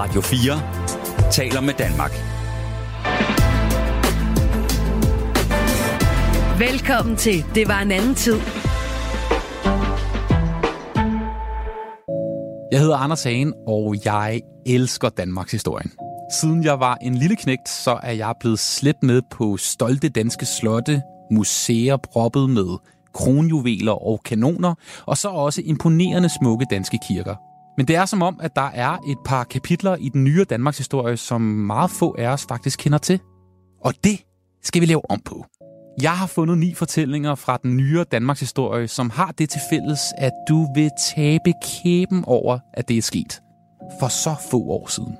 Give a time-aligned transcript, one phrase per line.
[0.00, 2.10] Radio 4 taler med Danmark.
[6.58, 8.40] Velkommen til Det var en anden tid.
[12.72, 15.92] Jeg hedder Anders Hagen, og jeg elsker Danmarks historien.
[16.40, 20.46] Siden jeg var en lille knægt, så er jeg blevet slæbt med på stolte danske
[20.46, 22.78] slotte, museer proppet med
[23.14, 24.74] kronjuveler og kanoner,
[25.06, 27.49] og så også imponerende smukke danske kirker.
[27.76, 30.78] Men det er som om, at der er et par kapitler i den nye Danmarks
[30.78, 33.20] historie, som meget få af os faktisk kender til.
[33.84, 34.20] Og det
[34.62, 35.44] skal vi lave om på.
[36.02, 40.00] Jeg har fundet ni fortællinger fra den nye Danmarks historie, som har det til fælles,
[40.18, 43.42] at du vil tabe kæben over, at det er sket.
[44.00, 45.16] For så få år siden.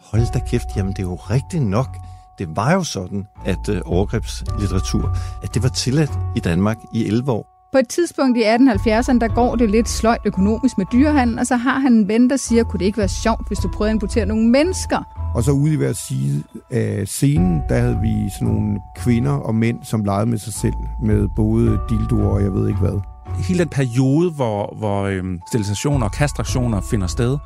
[0.00, 1.96] Hold da kæft, jamen det er jo rigtigt nok.
[2.38, 7.32] Det var jo sådan, at øh, overgrebslitteratur, at det var tilladt i Danmark i 11
[7.32, 7.51] år.
[7.72, 11.56] På et tidspunkt i 1870'erne, der går det lidt sløjt økonomisk med dyrehandel, og så
[11.56, 13.94] har han en ven, der siger, kunne det ikke være sjovt, hvis du prøvede at
[13.94, 15.30] importere nogle mennesker?
[15.34, 19.54] Og så ude i hver side af scenen, der havde vi sådan nogle kvinder og
[19.54, 23.00] mænd, som legede med sig selv, med både dildoer og jeg ved ikke hvad.
[23.48, 27.38] Hele den periode, hvor, hvor øhm, sterilisationer og kastrationer finder sted,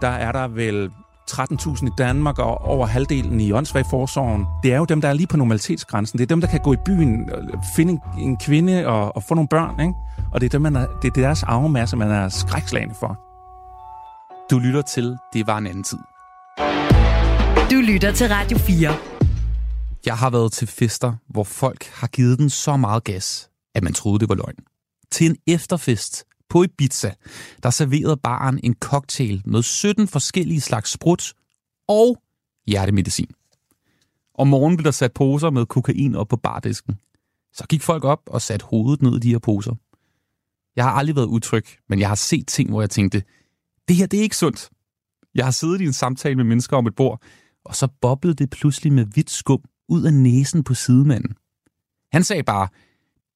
[0.00, 0.90] der er der vel
[1.32, 4.46] 13.000 i Danmark og over halvdelen i åndssvagforsorgen.
[4.62, 6.18] Det er jo dem, der er lige på normalitetsgrænsen.
[6.18, 7.30] Det er dem, der kan gå i byen,
[7.76, 9.80] finde en, en kvinde og, og få nogle børn.
[9.80, 9.94] Ikke?
[10.32, 13.20] Og det er, dem, man er, det er deres arvemasse, man er skrækslagende for.
[14.50, 15.98] Du lytter til Det var en anden tid.
[17.70, 18.94] Du lytter til Radio 4.
[20.06, 23.92] Jeg har været til fester, hvor folk har givet den så meget gas, at man
[23.92, 24.56] troede, det var løgn.
[25.12, 27.10] Til en efterfest på Ibiza,
[27.62, 31.32] der serverede baren en cocktail med 17 forskellige slags sprut
[31.88, 32.22] og
[32.66, 33.30] hjertemedicin.
[34.34, 36.98] Om morgenen blev der sat poser med kokain op på bardisken.
[37.52, 39.74] Så gik folk op og satte hovedet ned i de her poser.
[40.76, 43.22] Jeg har aldrig været utryg, men jeg har set ting, hvor jeg tænkte,
[43.88, 44.70] det her det er ikke sundt.
[45.34, 47.22] Jeg har siddet i en samtale med mennesker om et bord,
[47.64, 51.34] og så boblede det pludselig med hvidt skum ud af næsen på sidemanden.
[52.12, 52.68] Han sagde bare,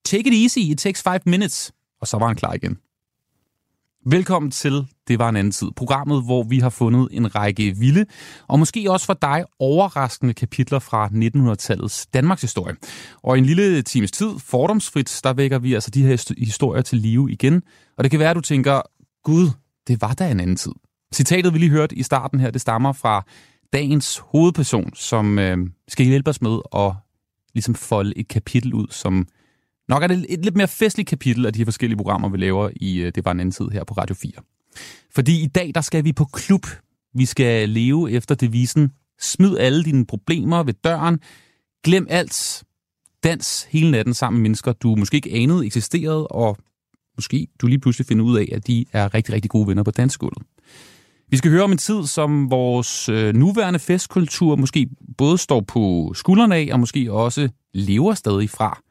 [0.05, 2.79] take it easy, it takes five minutes, og så var han klar igen.
[4.07, 5.69] Velkommen til Det var en anden tid.
[5.77, 8.07] Programmet, hvor vi har fundet en række vilde,
[8.49, 12.77] og måske også for dig overraskende kapitler fra 1900-tallets Danmarks historie.
[13.23, 16.99] Og i en lille times tid, fordomsfrit, der vækker vi altså de her historier til
[16.99, 17.63] live igen.
[17.99, 18.81] Og det kan være, at du tænker,
[19.23, 19.51] gud,
[19.87, 20.73] det var da en anden tid.
[21.15, 23.25] Citatet, vi lige hørte i starten her, det stammer fra
[23.73, 26.93] dagens hovedperson, som øh, skal hjælpe os med at
[27.55, 29.27] ligesom folde et kapitel ud, som
[29.89, 32.71] nok er det et lidt mere festligt kapitel af de her forskellige programmer, vi laver
[32.77, 34.33] i øh, Det var en anden tid her på Radio 4.
[35.15, 36.67] Fordi i dag, der skal vi på klub.
[37.15, 38.91] Vi skal leve efter devisen
[39.21, 41.21] Smid alle dine problemer ved døren.
[41.85, 42.65] Glem alt.
[43.25, 46.57] Dans hele natten sammen med mennesker, du måske ikke anede eksisterede, og
[47.17, 49.91] måske du lige pludselig finder ud af, at de er rigtig, rigtig gode venner på
[49.91, 50.43] dansgulvet.
[51.29, 56.13] Vi skal høre om en tid, som vores øh, nuværende festkultur måske både står på
[56.15, 58.84] skuldrene af, og måske også lever stadig fra.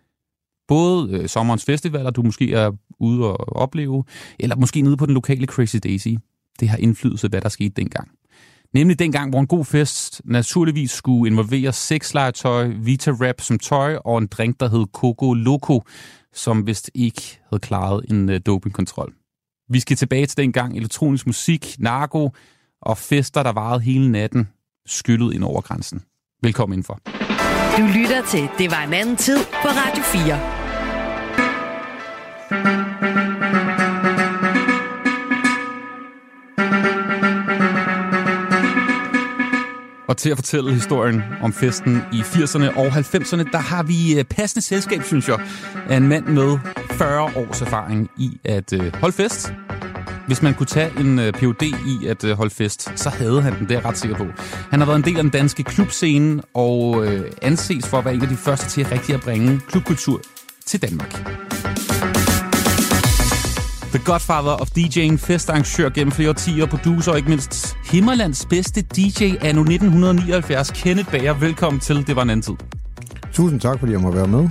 [0.67, 4.03] Både øh, sommerens festivaler, du måske er ude og opleve,
[4.39, 6.07] eller måske nede på den lokale Crazy Daisy.
[6.59, 8.11] Det har indflydelse, hvad der skete dengang.
[8.73, 14.17] Nemlig dengang, hvor en god fest naturligvis skulle involvere sexlegetøj, Vita Rap som tøj og
[14.17, 15.83] en drink, der hed Coco Loco,
[16.33, 19.13] som vist ikke havde klaret en øh, dopingkontrol.
[19.69, 22.31] Vi skal tilbage til dengang elektronisk musik, narko
[22.81, 24.49] og fester, der varede hele natten,
[24.85, 26.01] skyllet ind over grænsen.
[26.41, 27.22] Velkommen indenfor.
[27.77, 30.63] Du lytter til Det var en anden tid på Radio 4.
[40.07, 44.23] Og til at fortælle historien om festen i 80'erne og 90'erne, der har vi øh,
[44.23, 45.39] passende selskab, synes jeg,
[45.89, 46.57] af en mand med
[46.91, 49.53] 40 års erfaring i at øh, holde fest.
[50.27, 53.59] Hvis man kunne tage en øh, PhD i at øh, holde fest, så havde han
[53.59, 54.25] den, det er jeg ret sikker på.
[54.69, 58.13] Han har været en del af den danske klubscene og øh, anses for at være
[58.13, 60.21] en af de første til at rigtig at bringe klubkultur
[60.65, 61.13] til Danmark.
[63.89, 69.23] The Godfather of DJ'ing, festarrangør gennem flere årtier, producer og ikke mindst Himmerlands bedste DJ
[69.41, 71.33] anno 1979, Kenneth Bager.
[71.33, 72.53] Velkommen til Det var en anden tid.
[73.33, 74.49] Tusind tak, fordi jeg må være med.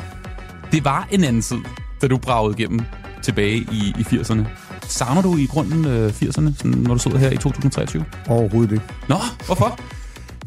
[0.73, 1.59] Det var en anden tid,
[2.03, 2.81] da du bragede igennem
[3.23, 4.62] tilbage i, i 80'erne.
[4.93, 8.05] Savner du i grunden øh, 80'erne, sådan, når du sidder her i 2023?
[8.29, 8.85] Overhovedet ikke.
[9.09, 9.17] Nå,
[9.47, 9.79] hvorfor?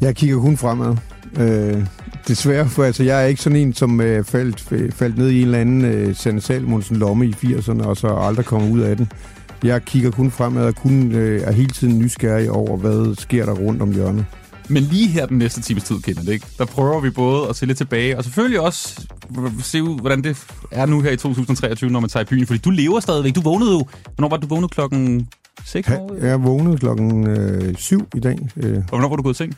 [0.00, 0.96] Jeg kigger kun fremad.
[1.38, 1.86] Øh,
[2.28, 5.36] desværre, for altså, jeg er ikke sådan en, som øh, faldt, øh, faldt ned i
[5.36, 8.96] en eller anden øh, Sanne Salmonsen lomme i 80'erne, og så aldrig kommer ud af
[8.96, 9.12] den.
[9.64, 13.52] Jeg kigger kun fremad og kun øh, er hele tiden nysgerrig over, hvad sker der
[13.52, 14.24] rundt om hjørnet.
[14.68, 16.46] Men lige her den næste times tid, kender det ikke?
[16.58, 19.06] Der prøver vi både at se lidt tilbage, og selvfølgelig også
[19.62, 22.46] se, hvordan det er nu her i 2023, når man tager i byen.
[22.46, 23.34] Fordi du lever stadigvæk.
[23.34, 23.86] Du vågnede jo...
[24.14, 25.28] Hvornår var du vågnede klokken
[25.64, 26.14] 6 Ha, år?
[26.26, 28.38] jeg vågnede klokken øh, 7 i dag.
[28.56, 29.54] Øh, Og hvornår var du gået i seng?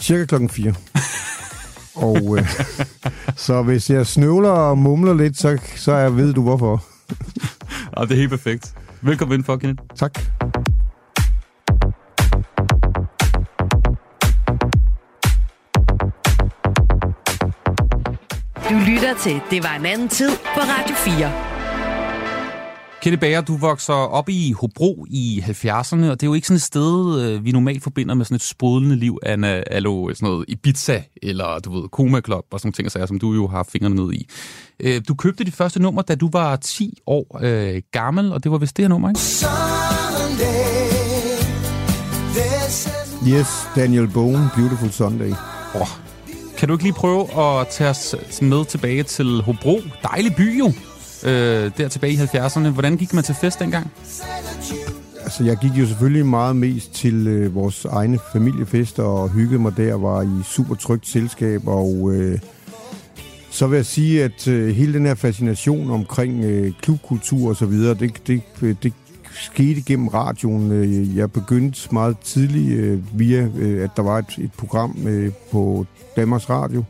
[0.00, 0.74] cirka klokken 4.
[1.94, 2.48] og øh,
[3.36, 6.84] så hvis jeg snøvler og mumler lidt, så, så jeg ved du hvorfor.
[7.98, 8.74] Ja, det er helt perfekt.
[9.02, 9.82] Velkommen ind for, Kenneth.
[9.96, 10.20] Tak.
[18.70, 21.32] Du lytter til Det var en anden tid på Radio 4.
[23.02, 26.56] Kette Bager, du vokser op i Hobro i 70'erne, og det er jo ikke sådan
[26.56, 30.44] et sted, øh, vi normalt forbinder med sådan et sprudlende liv af allo, sådan noget
[30.48, 33.62] Ibiza, eller du ved, Koma Club og sådan nogle ting, sager, som du jo har
[33.72, 34.28] fingrene ned i.
[34.80, 38.52] Øh, Du købte dit første nummer, da du var 10 år øh, gammel, og det
[38.52, 39.20] var vist det her nummer, ikke?
[43.38, 45.32] Yes, Daniel Boone, Beautiful Sunday.
[45.74, 46.07] Oh.
[46.58, 49.80] Kan du ikke lige prøve at tage os med tilbage til Hobro?
[50.02, 50.66] Dejlig by jo,
[51.24, 52.68] øh, der tilbage i 70'erne.
[52.68, 53.90] Hvordan gik man til fest dengang?
[55.22, 59.76] Altså, jeg gik jo selvfølgelig meget mest til øh, vores egne familiefester og hyggede mig
[59.76, 62.38] der, var i super trygt selskab, og øh,
[63.50, 67.66] så vil jeg sige, at øh, hele den her fascination omkring øh, klubkultur og så
[67.66, 68.42] videre, det, det,
[68.82, 68.92] det
[69.42, 70.72] skete gennem radioen.
[70.72, 75.32] Øh, jeg begyndte meget tidligt øh, via, øh, at der var et, et program øh,
[75.52, 75.86] på
[76.16, 76.84] Danmarks Radio,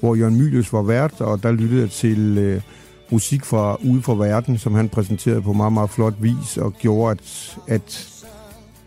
[0.00, 2.60] hvor Jørgen Mylius var vært, og der lyttede jeg til øh,
[3.10, 7.10] musik fra ude fra verden, som han præsenterede på meget, meget flot vis, og gjorde,
[7.10, 8.08] at, at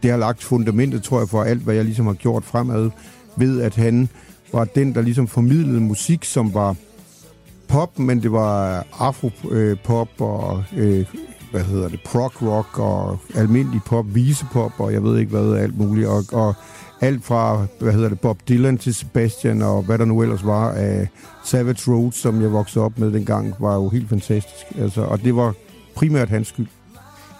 [0.04, 2.90] det har lagt fundamentet, tror jeg, for alt, hvad jeg ligesom har gjort fremad,
[3.38, 4.10] ved at han
[4.54, 6.76] var den, der ligesom formidlede musik, som var
[7.68, 11.06] pop, men det var afropop øh, og øh,
[11.58, 15.78] hvad hedder det, prog rock og almindelig pop, visepop og jeg ved ikke hvad, alt
[15.78, 16.08] muligt.
[16.08, 16.56] Og, og
[17.02, 20.72] alt fra, hvad hedder det, Bob Dylan til Sebastian og hvad der nu ellers var
[20.72, 21.08] af
[21.44, 24.66] Savage Road, som jeg voksede op med dengang, var jo helt fantastisk.
[24.80, 25.54] Altså, og det var
[25.96, 26.68] primært hans skyld.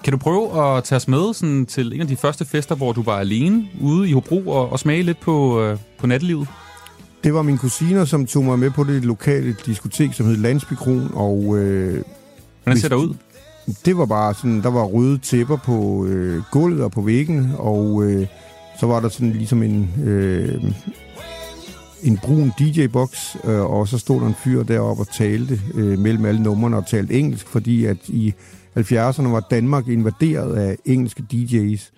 [0.04, 2.92] Kan du prøve at tage os med sådan, til en af de første fester, hvor
[2.92, 6.48] du var alene ude i Hobro og, og smage lidt på, øh, på nattelivet?
[7.24, 11.12] Det var mine kusiner, som tog mig med på det lokale diskotek, som hed Landsbykron,
[11.14, 12.04] og øh,
[12.68, 13.14] Hvordan ser det ud?
[13.86, 18.04] Det var bare sådan, der var røde tæpper på øh, gulvet og på væggen, og
[18.04, 18.28] øh,
[18.80, 20.64] så var der sådan ligesom en, øh,
[22.04, 26.26] en brun DJ-boks, øh, og så stod der en fyr deroppe og talte øh, mellem
[26.26, 28.34] alle numrene og talte engelsk, fordi at i
[28.78, 31.92] 70'erne var Danmark invaderet af engelske DJ's,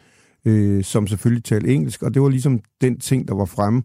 [0.45, 3.83] øh, som selvfølgelig talte engelsk, og det var ligesom den ting, der var fremme.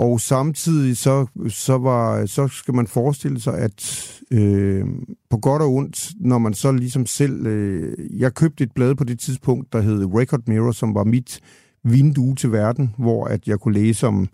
[0.00, 4.84] Og samtidig så, så, var, så skal man forestille sig, at øh,
[5.30, 7.46] på godt og ondt, når man så ligesom selv...
[7.46, 11.40] Øh, jeg købte et blad på det tidspunkt, der hed Record Mirror, som var mit
[11.84, 14.28] vindue til verden, hvor at jeg kunne læse om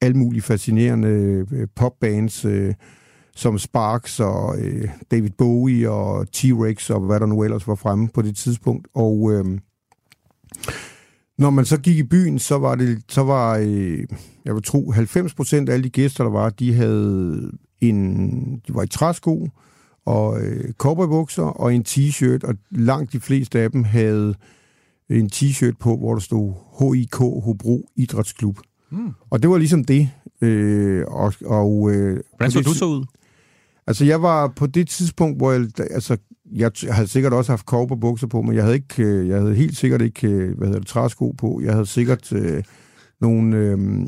[0.00, 2.74] alle mulige fascinerende øh, popbands, øh,
[3.36, 8.08] som Sparks og øh, David Bowie og T-Rex og hvad der nu ellers var fremme
[8.08, 8.88] på det tidspunkt.
[8.94, 9.44] Og øh,
[11.38, 14.06] når man så gik i byen, så var det, så var, øh,
[14.44, 17.50] jeg vil tro, 90 procent af alle de gæster, der var, de havde
[17.80, 19.48] en, de var i træsko
[20.04, 24.34] og øh, cowboybukser og en t-shirt, og langt de fleste af dem havde
[25.10, 26.52] en t-shirt på, hvor der stod
[26.94, 28.58] HIK Hobro Idrætsklub.
[28.90, 29.10] Mm.
[29.30, 30.10] Og det var ligesom det.
[30.40, 33.04] Øh, og, og, øh, Hvordan så det du så ud?
[33.86, 35.68] Altså, jeg var på det tidspunkt, hvor jeg...
[35.78, 36.16] Altså,
[36.52, 37.66] jeg t- havde sikkert også haft
[38.00, 40.80] bukser på, men jeg havde, ikke, øh, jeg havde helt sikkert ikke, øh, hvad hedder
[40.80, 41.60] det, træsko på.
[41.64, 42.64] Jeg havde sikkert øh,
[43.20, 43.56] nogle...
[43.56, 44.00] Øh,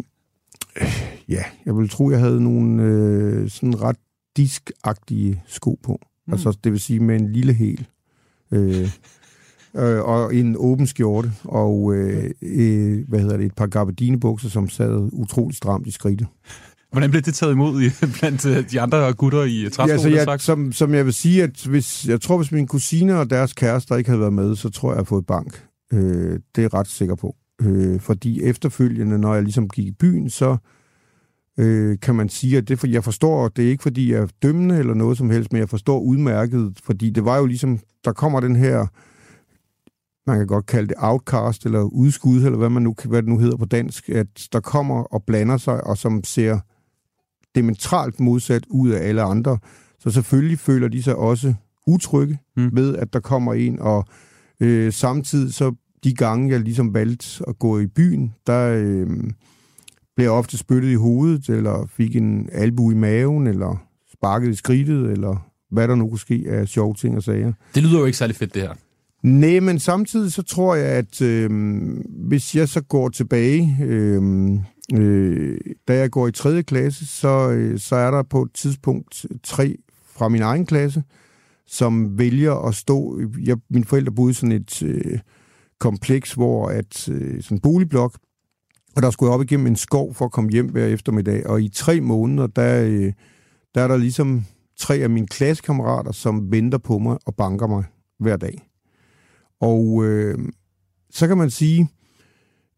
[0.81, 3.97] øh, ja, jeg vil tro, jeg havde nogle øh, sådan ret
[4.37, 6.01] diskagtige sko på.
[6.27, 6.33] Mm.
[6.33, 7.87] Altså, det vil sige med en lille hæl.
[8.53, 8.89] Øh,
[9.77, 14.69] øh, og en åben skjorte, og øh, øh, hvad hedder det, et par gabardinebukser, som
[14.69, 16.27] sad utrolig stramt i skridtet.
[16.95, 19.87] Hvordan blev det taget imod i, blandt øh, de andre gutter i træsko?
[19.87, 23.15] Ja, altså, jeg, som, som jeg vil sige, at hvis, jeg tror, hvis mine kusiner
[23.15, 25.67] og deres kærester ikke havde været med, så tror jeg, jeg har fået bank.
[25.93, 27.37] Øh, det er jeg ret sikker på.
[27.63, 30.57] Øh, fordi efterfølgende, når jeg ligesom gik i byen, så
[31.59, 34.27] øh, kan man sige, at det for, jeg forstår, det er ikke fordi, jeg er
[34.43, 38.13] dømmende eller noget som helst, men jeg forstår udmærket, fordi det var jo ligesom, der
[38.13, 38.87] kommer den her,
[40.27, 43.39] man kan godt kalde det outcast, eller udskud, eller hvad, man nu, hvad det nu
[43.39, 46.61] hedder på dansk, at der kommer og blander sig, og som ser
[47.55, 49.59] diametralt modsat ud af alle andre.
[49.99, 51.55] Så selvfølgelig føler de sig også
[51.87, 52.71] utrygge mm.
[52.73, 54.05] ved, at der kommer en, og
[54.61, 59.07] øh, samtidig så de gange, jeg ligesom valgte at gå i byen, der øh,
[60.17, 64.55] blev jeg ofte spyttet i hovedet, eller fik en albu i maven, eller sparket i
[64.55, 67.53] skridtet, eller hvad der nu kunne ske af sjove ting og sager.
[67.75, 68.75] Det lyder jo ikke særlig fedt, det her.
[69.23, 71.51] Nej, men samtidig så tror jeg, at øh,
[72.29, 74.23] hvis jeg så går tilbage, øh,
[74.93, 76.63] øh, da jeg går i 3.
[76.63, 79.77] klasse, så, øh, så er der på et tidspunkt tre
[80.07, 81.03] fra min egen klasse,
[81.67, 83.21] som vælger at stå...
[83.45, 85.19] Jeg, mine forældre boede i sådan et øh,
[85.79, 88.19] kompleks, hvor at øh, sådan en boligblok,
[88.97, 91.47] og der skulle jeg op igennem en skov for at komme hjem hver eftermiddag.
[91.47, 93.13] Og i tre måneder, der, øh,
[93.75, 94.45] der er der ligesom
[94.79, 97.85] tre af mine klassekammerater, som venter på mig og banker mig
[98.19, 98.69] hver dag.
[99.61, 100.39] Og øh,
[101.11, 101.89] så kan man sige,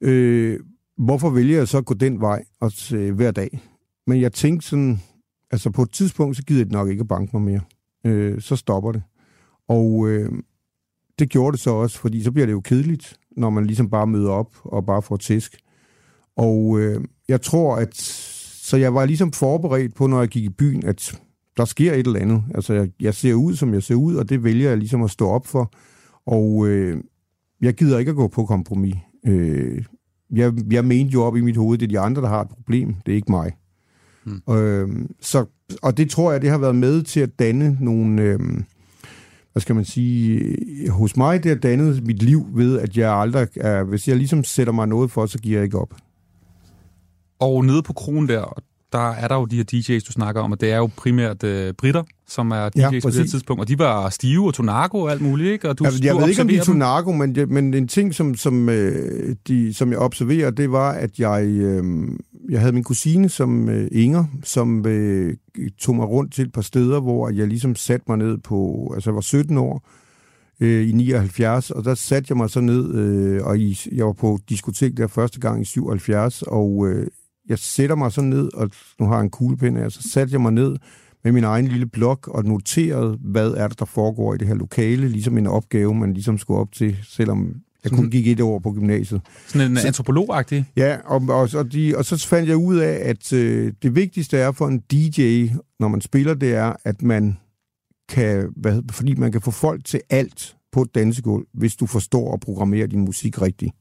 [0.00, 0.60] øh,
[0.98, 3.60] hvorfor vælger jeg så at gå den vej også, øh, hver dag?
[4.06, 5.00] Men jeg tænkte sådan,
[5.50, 7.60] altså på et tidspunkt, så gider jeg nok ikke at banke mig mere.
[8.06, 9.02] Øh, så stopper det.
[9.68, 10.32] Og øh,
[11.18, 14.06] det gjorde det så også, fordi så bliver det jo kedeligt, når man ligesom bare
[14.06, 15.56] møder op og bare får tisk.
[16.36, 17.96] Og øh, jeg tror, at
[18.66, 21.20] så jeg var ligesom forberedt på, når jeg gik i byen, at
[21.56, 22.42] der sker et eller andet.
[22.54, 25.10] Altså, jeg, jeg ser ud, som jeg ser ud, og det vælger jeg ligesom at
[25.10, 25.72] stå op for.
[26.26, 27.02] Og øh,
[27.60, 28.96] jeg gider ikke at gå på kompromis.
[29.26, 29.84] Øh,
[30.30, 32.48] jeg, jeg mente jo op i mit hoved, det er de andre, der har et
[32.48, 32.94] problem.
[33.06, 33.52] Det er ikke mig.
[34.24, 34.54] Hmm.
[34.54, 34.88] Øh,
[35.20, 35.44] så,
[35.82, 38.22] og det tror jeg, det har været med til at danne nogle...
[38.22, 38.38] Øh,
[39.52, 43.48] hvad skal man sige, hos mig det har dannet mit liv ved, at jeg aldrig
[43.56, 45.94] er, hvis jeg ligesom sætter mig noget for, så giver jeg ikke op.
[47.38, 48.62] Og nede på kronen der,
[48.96, 51.44] der er der jo de her DJ's, du snakker om, og det er jo primært
[51.44, 54.64] øh, britter, som er DJ's ja, på det tidspunkt, og de var stive og tog
[54.64, 55.68] narko og alt muligt, ikke?
[55.68, 58.14] Og du, altså, jeg du ved ikke, om de tog narko, men, men en ting,
[58.14, 62.08] som, som, øh, de, som jeg observerer, det var, at jeg, øh,
[62.50, 65.36] jeg havde min kusine som øh, Inger, som øh,
[65.78, 69.10] tog mig rundt til et par steder, hvor jeg ligesom satte mig ned på, altså
[69.10, 69.88] jeg var 17 år,
[70.60, 74.12] øh, i 79, og der satte jeg mig så ned, øh, og i, jeg var
[74.12, 77.06] på diskotek der første gang i 77, og øh,
[77.48, 80.40] jeg sætter mig så ned, og nu har jeg en kuglepen her, så satte jeg
[80.40, 80.76] mig ned
[81.24, 84.54] med min egen lille blok og noterede, hvad er det, der foregår i det her
[84.54, 88.58] lokale, ligesom en opgave, man ligesom skulle op til, selvom jeg kun gik et år
[88.58, 89.20] på gymnasiet.
[89.46, 90.64] Sådan en antropolog-agtig?
[90.76, 94.38] Ja, og, og, og, de, og så fandt jeg ud af, at øh, det vigtigste
[94.38, 95.48] er for en DJ,
[95.80, 97.38] når man spiller, det er, at man
[98.08, 102.34] kan, hvad, fordi man kan få folk til alt på et dansegulv, hvis du forstår
[102.34, 103.72] at programmere din musik rigtigt.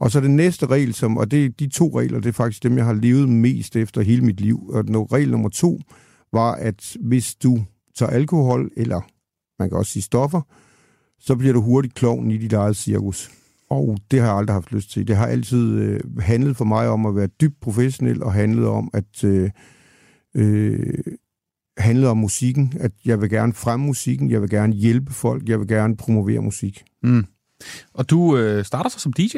[0.00, 2.76] Og så den næste regel, som, og det, de to regler, det er faktisk dem,
[2.76, 4.68] jeg har levet mest efter hele mit liv.
[4.68, 5.80] Og den, regel nummer to
[6.32, 7.64] var, at hvis du
[7.96, 9.00] tager alkohol, eller
[9.58, 10.40] man kan også sige stoffer,
[11.20, 13.30] så bliver du hurtigt klovn i dit eget cirkus.
[13.70, 15.08] Og det har jeg aldrig haft lyst til.
[15.08, 18.90] Det har altid øh, handlet for mig om at være dybt professionel, og handlet om
[18.92, 19.50] at øh,
[20.34, 20.98] øh,
[21.78, 25.58] handlet om musikken, at jeg vil gerne fremme musikken, jeg vil gerne hjælpe folk, jeg
[25.60, 26.84] vil gerne promovere musik.
[27.02, 27.26] Mm.
[27.94, 29.36] Og du øh, starter så som DJ?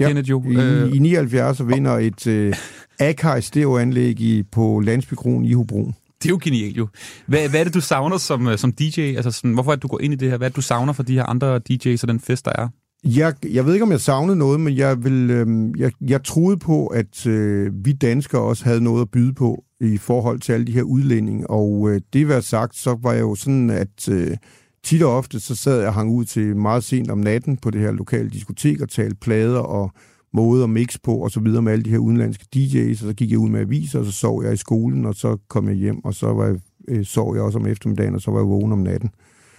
[0.00, 0.06] Ja.
[0.06, 0.42] Kenneth jo.
[0.48, 2.54] I, øh, i 79 vinder et øh,
[2.98, 5.92] Akai stereoanlæg i, på Landsbykronen i Hobro.
[6.22, 6.88] Det er jo genialt jo.
[7.26, 9.00] Hvad, hvad er det, du savner som, øh, som DJ?
[9.00, 10.36] Altså, sådan, hvorfor er det, du går ind i det her?
[10.36, 12.68] Hvad er det, du savner for de her andre DJ's og den fest, der er?
[13.04, 16.56] Jeg, jeg ved ikke, om jeg savnede noget, men jeg, vil, øh, jeg, jeg troede
[16.56, 20.66] på, at øh, vi danskere også havde noget at byde på i forhold til alle
[20.66, 21.50] de her udlændinge.
[21.50, 24.36] Og øh, det var sagt, så var jeg jo sådan, at øh,
[24.84, 27.70] tit og ofte, så sad jeg og hang ud til meget sent om natten på
[27.70, 29.90] det her lokale diskotek og talte plader og
[30.32, 33.14] måde og mix på og så videre med alle de her udenlandske DJ's, og så
[33.16, 35.76] gik jeg ud med aviser, og så sov jeg i skolen, og så kom jeg
[35.76, 38.48] hjem, og så var jeg, øh, sov jeg også om eftermiddagen, og så var jeg
[38.48, 39.10] vågen om natten.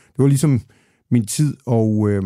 [0.08, 0.62] Det var ligesom
[1.12, 2.24] min tid, og, øh,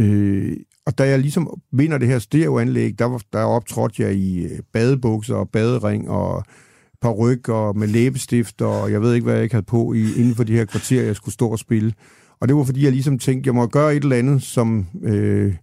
[0.00, 0.56] øh,
[0.86, 5.34] og da jeg ligesom vinder det her stereoanlæg, der, der optrådte jeg i øh, badebukser
[5.34, 6.44] og badering og
[7.12, 10.34] ryg og med læbestift, og jeg ved ikke, hvad jeg ikke havde på i, inden
[10.34, 11.92] for de her kvarter, jeg skulle stå og spille.
[12.40, 15.54] Og det var, fordi jeg ligesom tænkte, jeg må gøre et eller andet, som øh,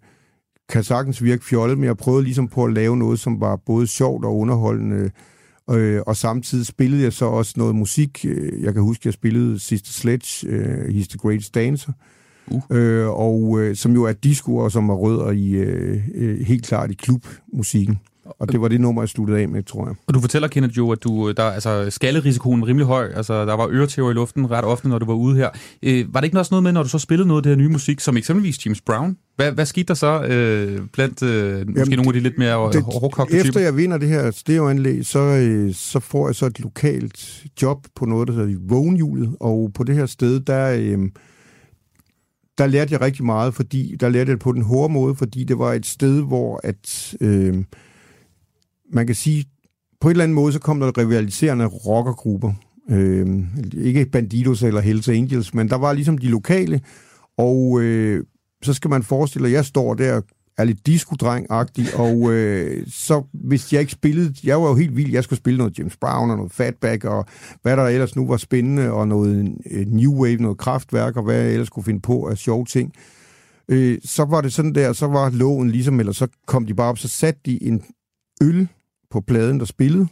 [0.70, 3.88] kan sagtens virke fjollet, men jeg prøvede ligesom på at lave noget, som var både
[3.88, 5.12] sjovt og underholdende,
[5.72, 8.26] øh, og samtidig spillede jeg så også noget musik.
[8.62, 11.92] Jeg kan huske, jeg spillede Sister Sledge, øh, He's the Greatest Dancer,
[12.48, 12.62] uh.
[12.70, 16.66] øh, og øh, som jo er disco, og som er rødder i, øh, øh, helt
[16.66, 18.00] klart i klubmusikken.
[18.26, 19.96] Og det var det nummer, jeg sluttede af med, tror jeg.
[20.08, 23.12] Og du fortæller, Kenneth jo, at du, der, altså, skallerisikoen var rimelig høj.
[23.16, 25.50] Altså, der var øretæver i luften ret ofte, når du var ude her.
[25.84, 27.58] Øh, var det ikke også noget med, når du så spillede noget af det her
[27.58, 29.18] nye musik, som eksempelvis James Brown?
[29.36, 32.72] Hvad, hvad skete der så øh, blandt øh, måske Jamen, nogle af de lidt mere
[32.74, 36.60] det, hårdkogte Efter jeg vinder det her stereoanlæg, så, øh, så får jeg så et
[36.60, 39.36] lokalt job på noget, der hedder Vågenhjulet.
[39.40, 40.72] Og på det her sted, der...
[40.80, 41.00] Øh,
[42.58, 45.44] der lærte jeg rigtig meget, fordi der lærte jeg det på den hårde måde, fordi
[45.44, 47.16] det var et sted, hvor at...
[47.22, 47.64] Øh,
[48.94, 49.46] man kan sige,
[50.02, 52.54] på en eller anden måde, så kom der rivaliserende rockergrupper.
[52.90, 53.28] Øh,
[53.74, 56.82] ikke Bandidos eller Hells Angels, men der var ligesom de lokale,
[57.38, 58.24] og øh,
[58.64, 60.22] så skal man forestille at jeg står der,
[60.58, 65.12] er lidt diskodreng-agtig, og øh, så hvis jeg ikke spillede, jeg var jo helt vild,
[65.12, 67.26] jeg skulle spille noget James Brown og noget Fatback, og
[67.62, 71.36] hvad der ellers nu var spændende, og noget øh, New Wave, noget kraftværk, og hvad
[71.36, 72.94] jeg ellers kunne finde på af sjove ting.
[73.70, 76.90] Øh, så var det sådan der, så var lågen ligesom, eller så kom de bare
[76.90, 77.84] op, så satte de en
[78.44, 78.68] øl
[79.12, 80.08] på pladen, der spillede,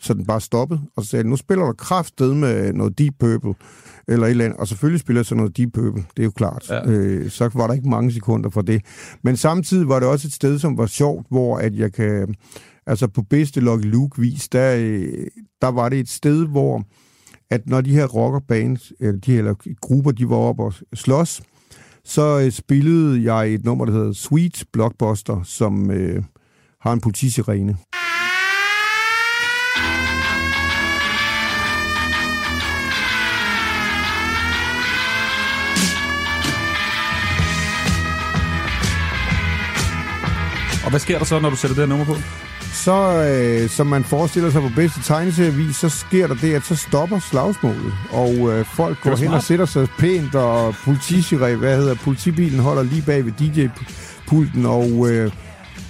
[0.00, 3.54] så den bare stoppede, og så sagde nu spiller du kraftsted med noget Deep Purple,
[4.08, 6.30] eller et eller andet, og selvfølgelig spiller jeg så noget Deep Purple, det er jo
[6.30, 6.66] klart.
[6.70, 6.90] Ja.
[6.90, 8.82] Øh, så var der ikke mange sekunder for det.
[9.22, 12.34] Men samtidig var det også et sted, som var sjovt, hvor at jeg kan,
[12.86, 15.26] altså på bedste Lucky Luke-vis, der, øh,
[15.62, 16.84] der var det et sted, hvor
[17.50, 21.42] at når de her rockerbands, eller de her grupper, de var oppe og slås,
[22.04, 26.22] så øh, spillede jeg et nummer, der hedder Sweet Blockbuster, som øh,
[26.80, 27.76] har en politisirene.
[40.84, 42.16] Og hvad sker der så, når du sætter det her nummer på?
[42.72, 46.76] Så, øh, som man forestiller sig på bedste tegneserievis, så sker der det, at så
[46.76, 49.34] stopper slagsmålet, og øh, folk går hen smart.
[49.34, 55.10] og sætter sig pænt, og politisire, hvad hedder, politibilen holder lige bag ved DJ-pulten, og
[55.10, 55.30] øh,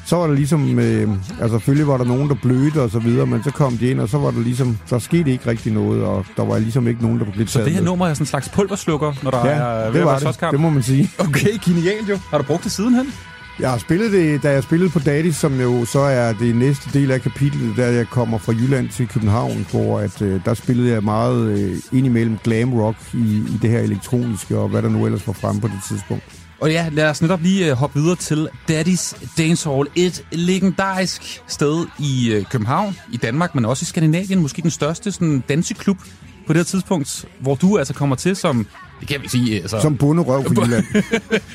[0.07, 1.09] så var der ligesom, øh,
[1.41, 4.01] altså selvfølgelig var der nogen, der blødte og så videre, men så kom de ind,
[4.01, 7.03] og så var der ligesom, der skete ikke rigtig noget, og der var ligesom ikke
[7.03, 9.79] nogen, der blev Så det her nummer er sådan en slags pulverslukker, når der er
[9.79, 10.41] Ja, ved det var det.
[10.51, 11.11] Det må man sige.
[11.19, 12.19] Okay, genialt jo.
[12.31, 13.13] Har du brugt det sidenhen?
[13.61, 16.91] Jeg har spillet det, da jeg spillede på Daddy, som jo så er det næste
[16.99, 20.91] del af kapitlet, da jeg kommer fra Jylland til København, hvor at, øh, der spillede
[20.93, 25.05] jeg meget øh, indimellem glam rock i, i det her elektroniske, og hvad der nu
[25.07, 26.25] ellers var fremme på det tidspunkt.
[26.61, 29.89] Og ja, lad os netop lige øh, hoppe videre til Daddy's Dance Hall.
[29.97, 34.39] Et legendarisk sted i øh, København, i Danmark, men også i Skandinavien.
[34.41, 35.99] Måske den største sådan, danseklub
[36.47, 38.67] på det her tidspunkt, hvor du altså kommer til som,
[39.01, 40.85] det kan vi sige, altså, Som bunderøv fra Jylland.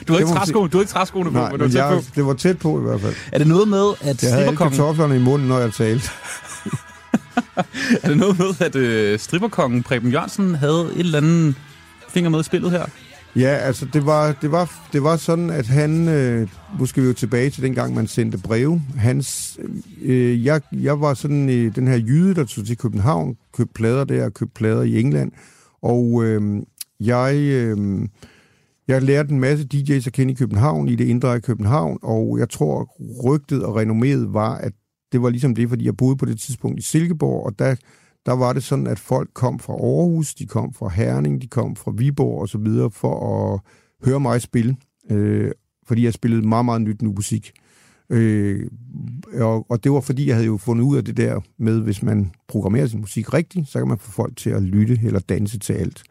[0.07, 1.71] du har ikke det træskoene, du har ikke træskoene på, Nej, men du er men
[1.71, 2.03] tæt jeg, på.
[2.15, 3.13] det var tæt på i hvert fald.
[3.31, 6.09] Er det noget med, at Jeg havde alle stripperkongen, kartoflerne i munden, når jeg talte.
[8.03, 11.55] er det noget med, at øh, stripperkongen Preben Jørgensen havde et eller andet
[12.09, 12.85] finger med i spillet her?
[13.35, 16.47] Ja, altså det var, det var, det var sådan, at han, øh,
[16.79, 18.81] nu skal vi jo tilbage til dengang, man sendte breve.
[18.97, 19.57] Hans,
[20.01, 24.03] øh, jeg, jeg var sådan øh, den her jyde, der tog til København, købte plader
[24.03, 25.31] der, købte plader i England,
[25.83, 26.41] og øh,
[26.99, 28.07] jeg, øh,
[28.87, 32.39] jeg lærte en masse DJ's at kende i København, i det indre af København, og
[32.39, 34.73] jeg tror, rygtet og renomméet var, at
[35.11, 37.75] det var ligesom det, fordi jeg boede på det tidspunkt i Silkeborg, og der,
[38.25, 41.75] der var det sådan, at folk kom fra Aarhus, de kom fra Herning, de kom
[41.75, 43.59] fra Viborg og så videre for at
[44.05, 44.75] høre mig spille,
[45.11, 45.51] øh,
[45.87, 47.51] fordi jeg spillede meget, meget nyt nu musik.
[48.09, 48.67] Øh,
[49.33, 52.03] og, og det var fordi, jeg havde jo fundet ud af det der med, hvis
[52.03, 55.59] man programmerer sin musik rigtigt, så kan man få folk til at lytte eller danse
[55.59, 56.03] til alt.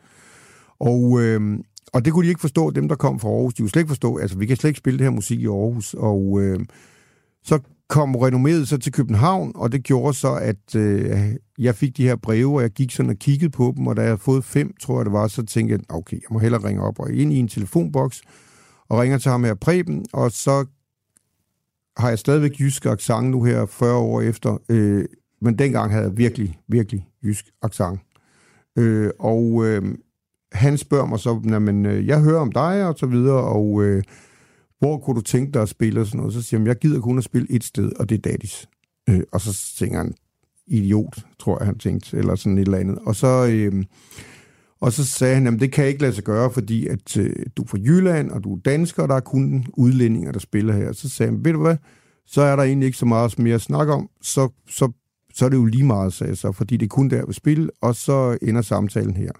[0.81, 1.59] Og, øh,
[1.93, 3.55] og det kunne de ikke forstå, dem der kom fra Aarhus.
[3.55, 5.47] De kunne slet ikke forstå, altså vi kan slet ikke spille det her musik i
[5.47, 5.95] Aarhus.
[5.95, 6.61] Og øh,
[7.43, 11.11] så kom renommeret så til København, og det gjorde så, at øh,
[11.59, 14.01] jeg fik de her breve, og jeg gik sådan og kiggede på dem, og da
[14.01, 16.65] jeg havde fået fem, tror jeg det var, så tænkte jeg, okay, jeg må hellere
[16.65, 18.23] ringe op og ind i en telefonboks,
[18.89, 20.67] og ringer til ham her Preben, og så
[21.97, 25.05] har jeg stadigvæk jysk accent nu her 40 år efter, øh,
[25.41, 28.01] men dengang havde jeg virkelig, virkelig jysk accent.
[28.79, 29.83] Øh, og øh,
[30.53, 34.03] han spørger mig så, men øh, jeg hører om dig og så videre, og øh,
[34.79, 36.35] hvor kunne du tænke dig at spille og sådan noget?
[36.35, 38.65] Så siger han, jeg gider kun at spille et sted, og det er Daddy's.
[39.11, 40.15] Øh, og så tænker han,
[40.67, 42.99] idiot, tror jeg, han tænkte, eller sådan et eller andet.
[43.07, 43.85] Og så, øh,
[44.81, 47.37] og så sagde han, jamen det kan jeg ikke lade sig gøre, fordi at øh,
[47.57, 50.75] du er fra Jylland, og du er dansker, og der er kun udlændinger, der spiller
[50.75, 50.93] her.
[50.93, 51.77] Så sagde han, ved du hvad,
[52.27, 54.93] så er der egentlig ikke så meget mere at snakke om, så, så,
[55.35, 57.27] så er det jo lige meget, sagde jeg så, fordi det er kun der, jeg
[57.27, 59.33] vil spille, og så ender samtalen her.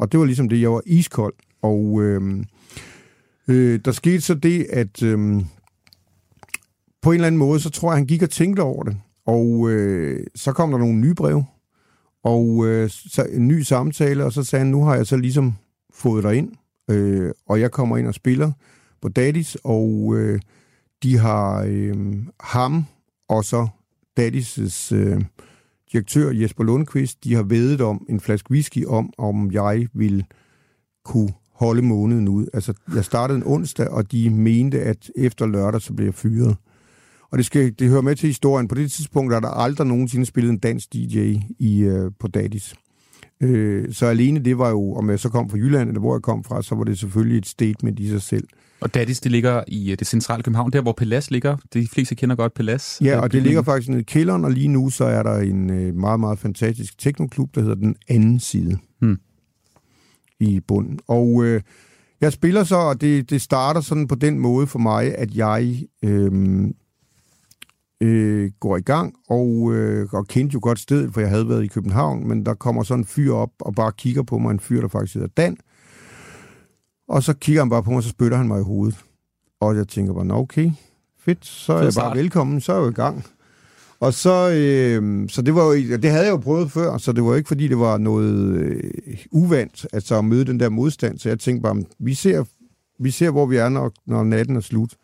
[0.00, 2.44] Og det var ligesom det, jeg var iskold, og øh,
[3.48, 5.42] øh, der skete så det, at øh,
[7.02, 9.70] på en eller anden måde, så tror jeg, han gik og tænkte over det, og
[9.70, 11.42] øh, så kom der nogle nye brev,
[12.24, 15.54] og øh, så en ny samtale, og så sagde han, nu har jeg så ligesom
[15.94, 16.52] fået dig ind,
[16.90, 18.52] øh, og jeg kommer ind og spiller
[19.02, 20.40] på Daddy's, og øh,
[21.02, 22.84] de har øh, ham
[23.28, 23.68] og så
[24.20, 25.22] Daddy's øh,
[25.92, 30.24] direktør Jesper Lundqvist, de har vedet om en flaske whisky om, om jeg vil
[31.04, 32.46] kunne holde måneden ud.
[32.54, 36.56] Altså, jeg startede en onsdag, og de mente, at efter lørdag, så blev jeg fyret.
[37.30, 38.68] Og det, skal, det hører med til historien.
[38.68, 42.74] På det tidspunkt er der aldrig nogensinde spillet en dansk DJ i, øh, på Dadis.
[43.40, 46.22] Øh, så alene det var jo, om jeg så kom fra Jylland, eller hvor jeg
[46.22, 48.48] kom fra, så var det selvfølgelig et statement i sig selv.
[48.80, 51.56] Og Daddy's, det ligger i øh, det centrale København, der hvor Pelas ligger.
[51.74, 52.98] De fleste kender godt Pelas.
[53.04, 55.36] Ja, Øh, og det ligger faktisk nede i kælderen, og lige nu så er der
[55.36, 59.18] en øh, meget, meget fantastisk teknoklub, der hedder Den Anden Side Hmm.
[60.40, 60.98] i bunden.
[61.08, 61.60] Og øh,
[62.20, 65.82] jeg spiller så, og det, det starter sådan på den måde for mig, at jeg
[66.04, 66.32] øh,
[68.00, 71.64] øh, går i gang, og, øh, og kendte jo godt stedet, for jeg havde været
[71.64, 74.60] i København, men der kommer sådan en fyr op og bare kigger på mig, en
[74.60, 75.56] fyr, der faktisk hedder Dan,
[77.10, 78.98] og så kigger han bare på mig, og så spytter han mig i hovedet.
[79.60, 80.70] Og jeg tænker bare, nå okay,
[81.18, 83.24] fedt, så er jeg bare velkommen, så er jeg jo i gang.
[84.00, 87.24] Og så, øh, så det var jo, det havde jeg jo prøvet før, så det
[87.24, 88.90] var jo ikke, fordi det var noget øh,
[89.30, 91.18] uvandt, altså at møde den der modstand.
[91.18, 92.44] Så jeg tænkte bare, vi ser,
[93.00, 94.94] vi ser hvor vi er, når, når natten er slut.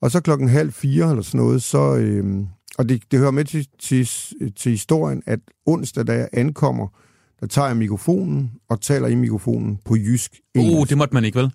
[0.00, 2.44] Og så klokken halv fire eller sådan noget, så, øh,
[2.78, 4.08] og det, det hører med til, til,
[4.56, 6.88] til historien, at onsdag, da jeg ankommer,
[7.40, 10.78] der tager jeg mikrofonen og taler i mikrofonen på jysk engelsk.
[10.78, 11.52] Oh, det måtte man ikke, vel?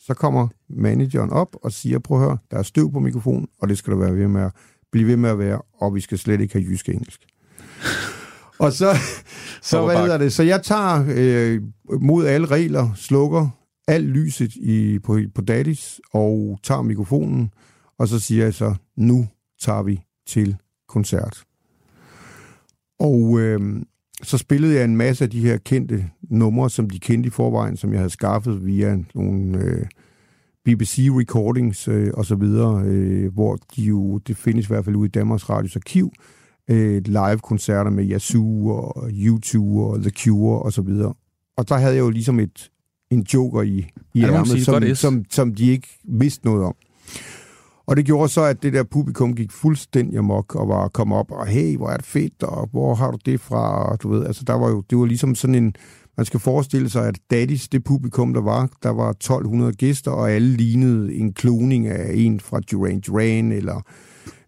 [0.00, 3.68] Så kommer manageren op og siger, prøv at høre, der er støv på mikrofonen, og
[3.68, 4.52] det skal der være ved med at
[4.92, 7.20] blive ved med at være, og vi skal slet ikke have jysk engelsk.
[8.58, 8.96] og så,
[9.62, 11.62] så, hvad hedder det, så jeg tager øh,
[12.00, 13.48] mod alle regler, slukker
[13.88, 17.50] alt lyset i, på, på Daddies, og tager mikrofonen,
[17.98, 19.28] og så siger jeg så, nu
[19.60, 20.56] tager vi til
[20.88, 21.44] koncert.
[22.98, 23.82] Og øh,
[24.22, 27.76] så spillede jeg en masse af de her kendte numre, som de kendte i forvejen,
[27.76, 29.86] som jeg havde skaffet via nogle øh,
[30.64, 34.96] BBC recordings øh, og så videre, øh, hvor de jo, det findes i hvert fald
[34.96, 36.12] ude i Danmarks Radios arkiv,
[36.70, 41.14] øh, live-koncerter med Yazoo og U2 og The Cure og så videre.
[41.56, 42.70] Og der havde jeg jo ligesom et,
[43.10, 46.74] en joker i, i Ja, ærmet, som, som, som de ikke vidste noget om.
[47.86, 51.30] Og det gjorde så, at det der publikum gik fuldstændig amok og var kommet op
[51.30, 53.90] og, hey, hvor er det fedt, og hvor har du det fra?
[53.90, 55.74] Og du ved, altså der var jo, det var ligesom sådan en,
[56.16, 60.30] man skal forestille sig, at Daddies, det publikum, der var, der var 1200 gæster, og
[60.30, 63.82] alle lignede en kloning af en fra Duran Duran, eller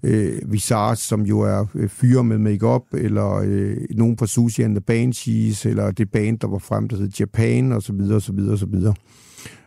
[0.03, 4.74] øh, Visage, som jo er øh, fyre med makeup eller øh, nogen fra Sushi and
[4.74, 8.22] the Banshees, eller det band, der var frem, der hed Japan, og så videre, og
[8.22, 8.94] så videre, og så videre.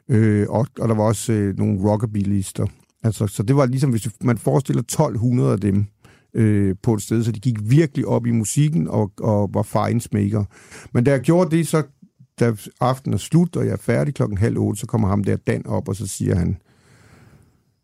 [0.10, 2.66] Øh, og, og der var også øh, nogle rockabillister.
[3.04, 5.86] Altså, så det var ligesom, hvis man forestiller 1200 af dem
[6.34, 10.44] øh, på et sted, så de gik virkelig op i musikken og, og var fejnsmaker.
[10.94, 11.84] Men da jeg gjorde det, så
[12.40, 15.36] da aftenen er slut, og jeg er færdig klokken halv otte, så kommer ham der
[15.36, 16.58] Dan op, og så siger han,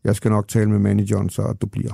[0.04, 1.92] jeg skal nok tale med manageren, så du bliver.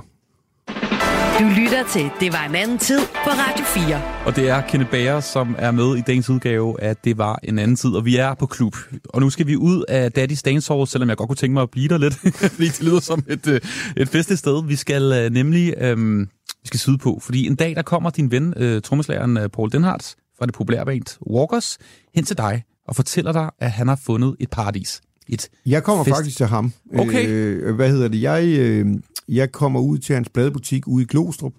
[1.38, 4.26] Du lytter til Det var en anden tid på Radio 4.
[4.26, 7.58] Og det er Kenneth Bager, som er med i dagens udgave af Det var en
[7.58, 8.76] anden tid, og vi er på klub.
[9.08, 11.70] Og nu skal vi ud af Daddy's Dancehall, selvom jeg godt kunne tænke mig at
[11.70, 13.60] blive der lidt, fordi det lyder som et, øh,
[13.96, 14.66] et festligt sted.
[14.66, 16.20] Vi skal øh, nemlig øhm,
[16.62, 19.72] vi skal syde på, fordi en dag der kommer din ven, øh, trommeslageren øh, Paul
[19.72, 21.78] Denhardt fra det populære band Walkers,
[22.14, 25.00] hen til dig og fortæller dig, at han har fundet et paradis.
[25.28, 26.16] Et Jeg kommer Fest.
[26.16, 26.72] faktisk til ham.
[26.98, 27.28] Okay.
[27.28, 28.22] Øh, hvad hedder det?
[28.22, 28.86] Jeg, øh,
[29.28, 31.52] jeg kommer ud til hans pladebutik ude i Glostrup,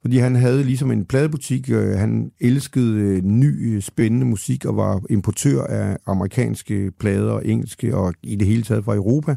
[0.00, 1.70] fordi han havde ligesom en pladebutik.
[1.70, 7.96] Øh, han elskede øh, ny, øh, spændende musik og var importør af amerikanske plader engelske
[7.96, 9.36] og i det hele taget fra Europa.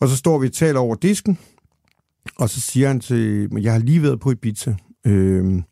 [0.00, 1.38] Og så står vi og taler over disken,
[2.38, 4.74] og så siger han til mig, jeg har lige været på Ibiza.
[5.06, 5.62] Øh,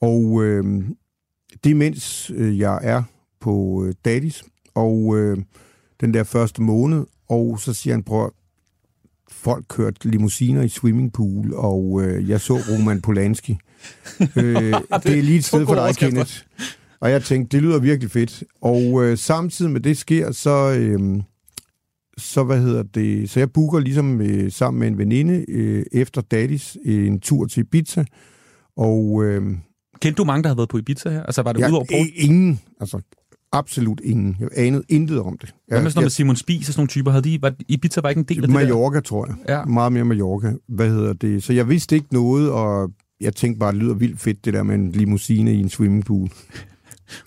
[0.00, 0.64] og øh,
[1.64, 3.02] det er mens øh, jeg er
[3.40, 5.38] på øh, Daddies, og øh,
[6.00, 8.30] den der første måned, og så siger han, prøv at-
[9.42, 13.58] folk kørte limousiner i swimmingpool, og øh, jeg så Roman Polanski.
[14.20, 14.26] øh,
[15.04, 15.96] det er lige et sted for dig.
[15.96, 16.32] Kenneth.
[17.00, 18.44] Og jeg tænkte, det lyder virkelig fedt.
[18.60, 21.22] Og øh, samtidig med det sker, så, øh,
[22.18, 26.20] så hvad hedder det, så jeg booker ligesom øh, sammen med en veninde øh, efter
[26.20, 28.04] Daddies øh, en tur til Ibiza,
[28.76, 29.42] og øh,
[30.00, 31.22] Kendte du mange, der havde været på Ibiza her?
[31.22, 33.00] Altså var det jeg, udover ingen, altså
[33.52, 34.36] absolut ingen.
[34.40, 35.54] Jeg anede intet om det.
[35.68, 37.10] Hvad med Jeg- sådan noget med Simon Spies og sådan nogle typer?
[37.10, 38.54] Havde de, var, Ibiza var ikke en del af det der?
[38.54, 39.36] Mallorca, tror jeg.
[39.48, 39.64] Ja.
[39.64, 40.52] Meget mere Mallorca.
[40.68, 41.42] Hvad hedder det?
[41.42, 44.62] Så jeg vidste ikke noget, og jeg tænkte bare, det lyder vildt fedt, det der
[44.62, 46.28] med en limousine i en swimmingpool.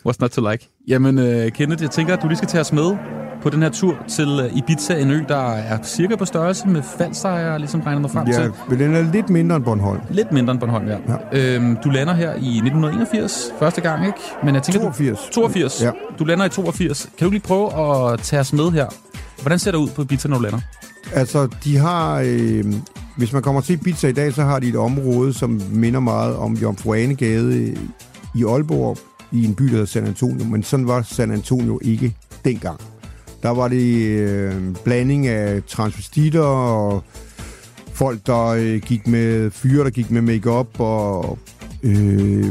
[0.08, 0.70] What's not to like?
[0.88, 2.98] Jamen, uh, Kenneth, jeg tænker, at du lige skal tage os med
[3.44, 6.82] på den her tur til uh, Ibiza, en ø, der er cirka på størrelse med
[7.24, 8.52] jeg ligesom regnet mig frem Ja, til.
[8.70, 10.00] men den er lidt mindre end Bornholm.
[10.10, 10.98] Lidt mindre end Bornholm, ja.
[11.34, 11.56] ja.
[11.56, 14.20] Øhm, du lander her i 1981, første gang, ikke?
[14.44, 15.20] Men jeg tænker, 82.
[15.36, 15.82] Du, 82.
[15.84, 15.92] Ja.
[16.20, 17.10] Du lander i 82.
[17.18, 17.68] Kan du lige prøve
[18.14, 18.86] at tage os med her?
[19.42, 20.60] Hvordan ser det ud på Ibiza, når du lander?
[21.14, 22.22] Altså, de har...
[22.26, 22.64] Øh,
[23.18, 26.36] hvis man kommer til Ibiza i dag, så har de et område, som minder meget
[26.36, 27.76] om Jomfru Anegade
[28.36, 28.98] i Aalborg,
[29.32, 30.46] i en by, der hedder San Antonio.
[30.46, 32.80] Men sådan var San Antonio ikke dengang.
[33.44, 37.04] Der var det øh, en blanding af transvestitter og
[37.94, 41.38] folk, der øh, gik med fyre, der gik med makeup og...
[41.84, 42.46] Øh,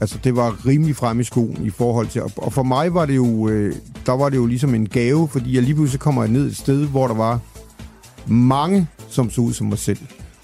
[0.00, 2.22] altså, det var rimelig frem i skoen i forhold til...
[2.36, 3.48] Og for mig var det jo...
[3.48, 3.74] Øh,
[4.06, 6.86] der var det jo ligesom en gave, fordi jeg lige pludselig kommer ned et sted,
[6.86, 7.40] hvor der var
[8.26, 9.98] mange, som så ud som mig selv.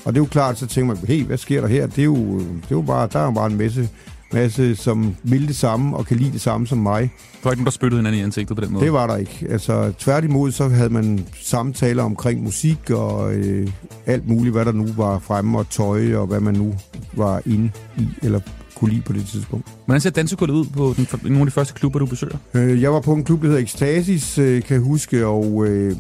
[0.05, 1.87] Og det er jo klart, så tænker man, hey, hvad sker der her?
[1.87, 3.89] Det er jo, øh, det er jo bare, der er jo bare en masse,
[4.33, 7.01] masse, som vil det samme og kan lide det samme som mig.
[7.03, 7.09] Der
[7.45, 8.85] var ikke nogen, der spyttede hinanden i ansigtet på den måde.
[8.85, 9.47] Det var der ikke.
[9.51, 13.69] Altså, tværtimod, så havde man samtaler omkring musik og øh,
[14.07, 16.75] alt muligt, hvad der nu var fremme, og tøj, og hvad man nu
[17.13, 18.41] var inde i, eller
[18.79, 19.67] kunne lide på det tidspunkt.
[19.85, 22.37] Hvordan ser dansegulvet ud på den, nogle af de første klubber, du besøger?
[22.55, 25.97] Øh, jeg var på en klub, der hedder Ekstasis, øh, kan jeg huske, og øh,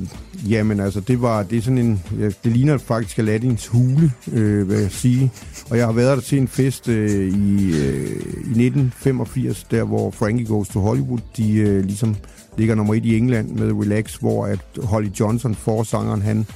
[0.49, 4.69] jamen altså, det var det er sådan en, ja, det ligner faktisk Aladdins hule, øh,
[4.69, 5.31] vil jeg sige.
[5.71, 10.11] Og jeg har været der til en fest øh, i, øh, i 1985, der hvor
[10.11, 12.17] Frankie Goes to Hollywood, de øh, ligesom
[12.59, 16.47] ligger nummer et i England med Relax, hvor at Holly Johnson, forsangeren, han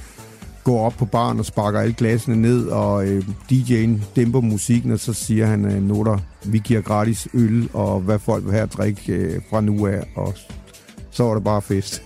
[0.63, 4.99] går op på baren og sparker alle glasene ned, og øh, DJ'en dæmper musikken, og
[4.99, 8.73] så siger han, øh, noter, vi giver gratis øl, og hvad folk vil have at
[8.73, 10.33] drikke øh, fra nu af, og
[11.11, 12.03] så var det bare fest.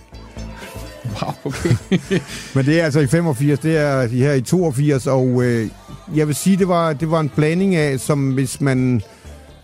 [1.04, 1.98] Wow, okay.
[2.54, 5.68] Men det er altså i 85, det er her i 82, og øh,
[6.14, 9.02] jeg vil sige, det var, det var en blanding af, som hvis man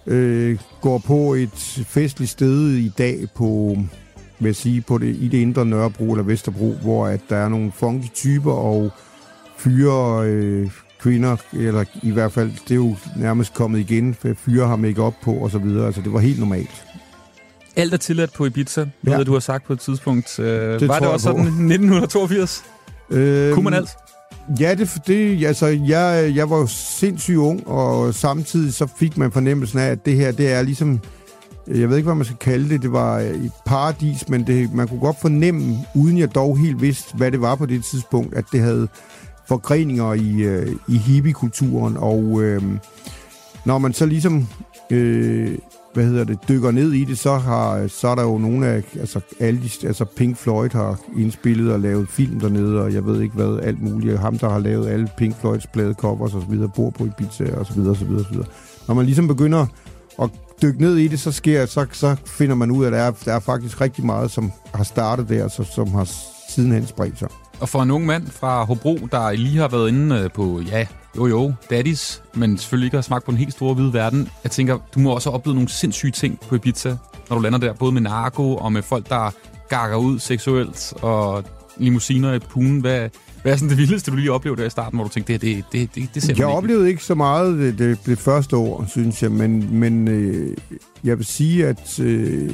[0.06, 3.76] øh, går på et festligt sted i dag på,
[4.38, 7.48] vil jeg sige, på det, i det indre Nørrebro eller Vesterbro, hvor at der er
[7.48, 8.90] nogle funky typer og
[9.58, 10.70] fyre øh,
[11.00, 15.02] kvinder, eller i hvert fald, det er jo nærmest kommet igen, for fyre har make
[15.02, 15.86] op på og så videre.
[15.86, 16.84] Altså, det var helt normalt.
[17.76, 19.16] Alt er tilladt på Ibiza, ja.
[19.16, 20.38] Ved du har sagt på et tidspunkt.
[20.38, 20.46] Øh,
[20.80, 22.64] Det var det jeg også sådan 1982?
[23.10, 23.90] Øh, Kunne man alt?
[24.60, 29.32] Ja, det, det, altså, jeg, jeg var jo sindssygt ung, og samtidig så fik man
[29.32, 31.00] fornemmelsen af, at det her, det er ligesom,
[31.66, 34.74] jeg ved ikke, hvad man skal kalde det, det var øh, et paradis, men det,
[34.74, 38.34] man kunne godt fornemme, uden jeg dog helt vidste, hvad det var på det tidspunkt,
[38.34, 38.88] at det havde
[39.48, 42.62] forgreninger i, øh, i hippie-kulturen, og øh,
[43.64, 44.48] når man så ligesom
[44.90, 45.58] øh,
[45.94, 48.82] hvad hedder det, dykker ned i det, så, har, så er der jo nogle af,
[49.00, 53.22] altså, alle de, altså Pink Floyd har indspillet og lavet film dernede, og jeg ved
[53.22, 54.18] ikke hvad, alt muligt.
[54.18, 57.66] Ham, der har lavet alle Pink Floyds pladecovers og så videre, bor på Ibiza og
[57.66, 58.48] så videre, og så videre, og så videre.
[58.88, 59.66] Når man ligesom begynder
[60.22, 60.30] at
[60.64, 63.10] dykke ned i det, så sker, så, så finder man ud af, at der er,
[63.10, 66.08] der er faktisk rigtig meget, som har startet der, så, som har
[66.48, 67.28] sidenhen spredt sig.
[67.60, 70.86] Og for en ung mand fra Hobro, der lige har været inde øh, på, ja,
[71.16, 74.28] jo jo, daddies, men selvfølgelig ikke har smagt på den helt store hvide verden.
[74.44, 76.96] Jeg tænker, du må også have oplevet nogle sindssyge ting på Ibiza,
[77.28, 79.30] når du lander der, både med narko og med folk, der
[79.68, 81.44] gakker ud seksuelt, og
[81.76, 82.80] limousiner i punen.
[82.80, 83.08] Hvad,
[83.44, 85.40] hvad er sådan det vildeste, du lige oplevede der i starten, hvor du tænkte, det,
[85.40, 86.46] det, det, det, det ser Jeg ikke.
[86.46, 90.56] oplevede ikke så meget det, det, det første år, synes jeg, men, men øh,
[91.04, 92.50] jeg vil sige, at øh,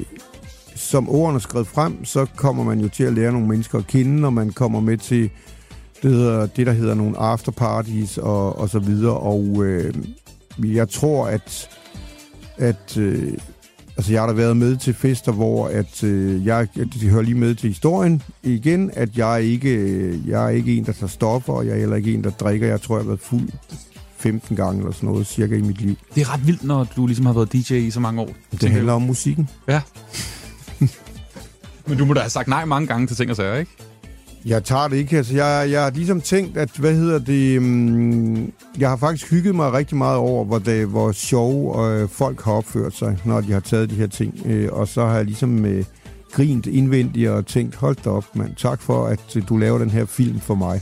[0.76, 3.86] som årene er skrevet frem, så kommer man jo til at lære nogle mennesker at
[3.86, 5.30] kende, når man kommer med til
[6.02, 9.16] det, hedder, det der hedder nogle afterparties og, og så videre.
[9.16, 9.94] Og øh,
[10.64, 11.68] jeg tror, at,
[12.56, 13.32] at øh,
[13.96, 17.34] altså jeg har da været med til fester, hvor at, øh, jeg, det hører lige
[17.34, 21.66] med til historien igen, at jeg ikke, jeg er ikke en, der tager stoffer, og
[21.66, 22.66] jeg er heller ikke en, der drikker.
[22.66, 23.48] Jeg tror, jeg har været fuld
[24.16, 25.96] 15 gange eller sådan noget, cirka i mit liv.
[26.14, 28.30] Det er ret vildt, når du ligesom har været DJ i så mange år.
[28.60, 29.48] Det handler om musikken.
[29.68, 29.80] Ja.
[31.86, 33.70] Men du må da have sagt nej mange gange til ting og sager, ikke?
[34.44, 35.16] Jeg tager det ikke.
[35.16, 39.54] Altså, jeg, jeg har ligesom tænkt, at, hvad hedder det, um, jeg har faktisk hygget
[39.54, 43.52] mig rigtig meget over, hvor, det, hvor sjove øh, folk har opført sig, når de
[43.52, 44.34] har taget de her ting.
[44.46, 45.84] Øh, og så har jeg ligesom øh,
[46.32, 48.54] grint indvendigt og tænkt, hold da op, mand.
[48.56, 50.80] Tak for, at øh, du laver den her film for mig.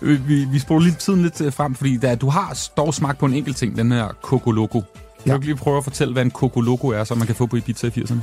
[0.00, 3.26] Vi, vi, spoler lige tiden lidt øh, frem, fordi der, du har dog smagt på
[3.26, 4.80] en enkelt ting, den her Coco Loco.
[4.80, 4.86] Kan
[5.26, 5.30] Ja.
[5.32, 7.46] du ikke lige prøve at fortælle, hvad en Coco Loco er, som man kan få
[7.46, 8.18] på Ibiza i 80'erne?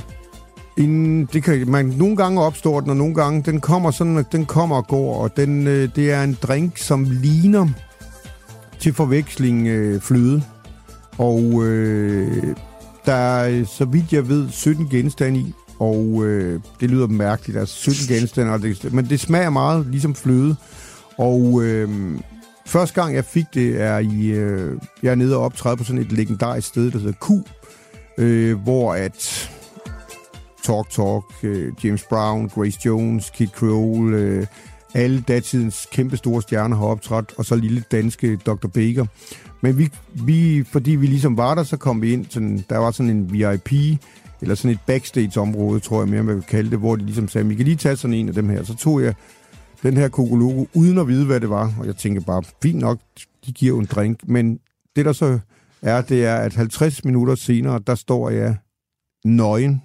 [0.76, 4.32] En, det kan, man, nogle gange opstår den, og nogle gange den kommer sådan, at
[4.32, 7.68] den kommer og går, og den, øh, det er en drink, som ligner
[8.78, 10.42] til forveksling øh, fløde.
[11.18, 12.56] Og øh,
[13.06, 17.92] der er, så vidt jeg ved, 17 genstande i, og øh, det lyder mærkeligt, altså
[17.92, 20.56] 17 genstande, og det, men det smager meget ligesom fløde.
[21.18, 21.88] Og øh,
[22.66, 26.02] første gang jeg fik det, er i, øh, jeg er nede og optræde på sådan
[26.02, 27.30] et legendarisk sted, der hedder Q,
[28.18, 29.50] øh, hvor at
[30.62, 34.46] Talk Talk, øh, James Brown, Grace Jones, Kid Creole, øh,
[34.94, 38.68] alle datidens kæmpe store stjerner har optrådt, og så lille danske Dr.
[38.68, 39.06] Baker.
[39.60, 39.90] Men vi,
[40.26, 43.32] vi, fordi vi ligesom var der, så kom vi ind, sådan, der var sådan en
[43.32, 43.72] VIP,
[44.40, 47.48] eller sådan et backstage-område, tror jeg mere, man vil kalde det, hvor de ligesom sagde,
[47.48, 48.62] vi kan lige tage sådan en af dem her.
[48.64, 49.14] Så tog jeg
[49.82, 52.98] den her Coco uden at vide, hvad det var, og jeg tænkte bare, fint nok,
[53.46, 54.58] de giver jo en drink, men
[54.96, 55.38] det der så
[55.82, 58.56] er, det er, at 50 minutter senere, der står jeg
[59.24, 59.82] nøgen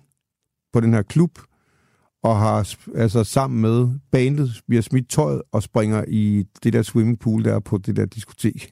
[0.73, 1.39] på den her klub,
[2.23, 6.81] og har altså sammen med bandet, vi har smidt tøjet og springer i det der
[6.81, 8.71] swimmingpool der på det der diskotek.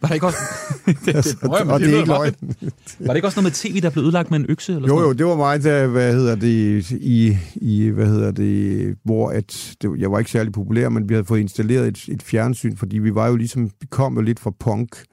[0.00, 0.38] Var der ikke også...
[0.86, 2.34] det, det, Altså, jamen, og det er ikke løgn.
[3.00, 4.72] Var det ikke også noget med tv, der blev ødelagt med en økse?
[4.72, 8.30] Eller Jo, sådan jo, det var mig, der, hvad hedder det, i, i hvad hedder
[8.30, 12.08] det, hvor at, det, jeg var ikke særlig populær, men vi havde fået installeret et,
[12.08, 15.04] et fjernsyn, fordi vi var jo ligesom, vi kom jo lidt fra punk,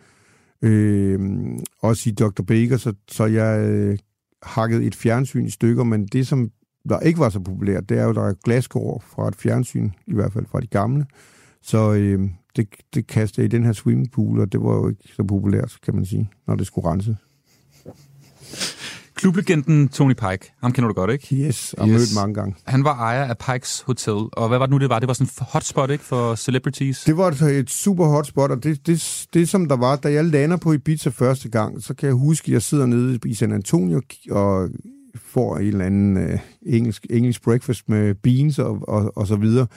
[0.61, 1.19] øh,
[1.81, 2.43] også i Dr.
[2.47, 3.97] Baker, så, så jeg øh,
[4.43, 6.51] hakket et fjernsyn i stykker, men det, som
[6.89, 10.13] der ikke var så populært, det er jo, der er glaskår fra et fjernsyn, i
[10.13, 11.05] hvert fald fra de gamle,
[11.61, 15.23] så øh, det, det kastede i den her swimmingpool, og det var jo ikke så
[15.23, 17.17] populært, kan man sige, når det skulle rense.
[19.17, 21.35] Klublegenden Tony Pike, ham kender du godt, ikke?
[21.35, 21.93] Yes, og Yes.
[21.93, 22.55] mødt mange gange.
[22.67, 24.99] Han var ejer af Pikes Hotel, og hvad var det nu, det var?
[24.99, 27.03] Det var sådan en hotspot, ikke, for celebrities?
[27.03, 30.25] Det var et, et super hotspot, og det, det, det som der var, da jeg
[30.25, 33.51] lander på Ibiza første gang, så kan jeg huske, at jeg sidder nede i San
[33.51, 34.01] Antonio
[34.31, 34.69] og
[35.15, 39.67] får en eller anden øh, engelsk, engelsk breakfast med beans og, og, og så videre.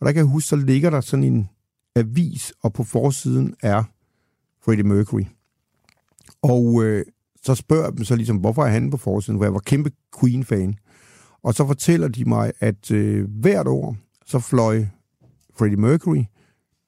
[0.00, 1.48] Og der kan jeg huske, så ligger der sådan en
[1.96, 3.82] avis, og på forsiden er
[4.64, 5.22] Freddie Mercury.
[6.42, 7.04] Og øh,
[7.48, 9.90] så spørger jeg dem så ligesom, hvorfor er han på forsiden, hvor jeg var kæmpe
[10.20, 10.74] Queen-fan.
[11.42, 14.84] Og så fortæller de mig, at øh, hvert år, så fløj
[15.58, 16.24] Freddie Mercury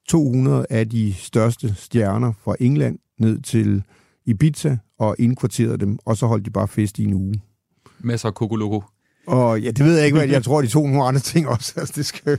[0.09, 3.83] 200 af de største stjerner fra England ned til
[4.25, 7.41] Ibiza og indkvarterede dem, og så holdt de bare fest i en uge.
[7.99, 8.83] Masser af kokoloko.
[9.27, 11.73] Og ja, det ved jeg ikke, hvad jeg tror, de tog nogle andre ting også.
[11.77, 12.37] Altså, det skal,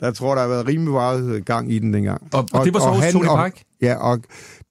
[0.00, 2.28] der tror, der har været rimelig meget gang i den dengang.
[2.32, 3.64] Og, og det var så hos Tony og, Pike?
[3.82, 4.20] Ja, og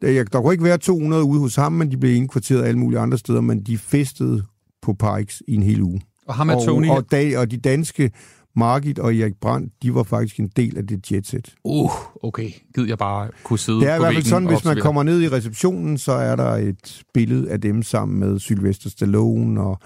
[0.01, 2.99] der, der kunne ikke være 200 ude hos ham, men de blev indkvarteret alle mulige
[2.99, 4.43] andre steder, men de festede
[4.81, 6.01] på Pikes i en hel uge.
[6.27, 6.89] Og ham er og, Tony...
[6.89, 8.11] Og, da, og de danske
[8.55, 11.55] Margit og Erik Brandt, de var faktisk en del af det jetset.
[11.63, 11.91] Uh,
[12.23, 12.49] okay.
[12.75, 14.77] Gid jeg bare kunne sidde Det er i på hvert fald sådan, og hvis man
[14.77, 19.61] kommer ned i receptionen, så er der et billede af dem sammen med Sylvester Stallone
[19.61, 19.79] og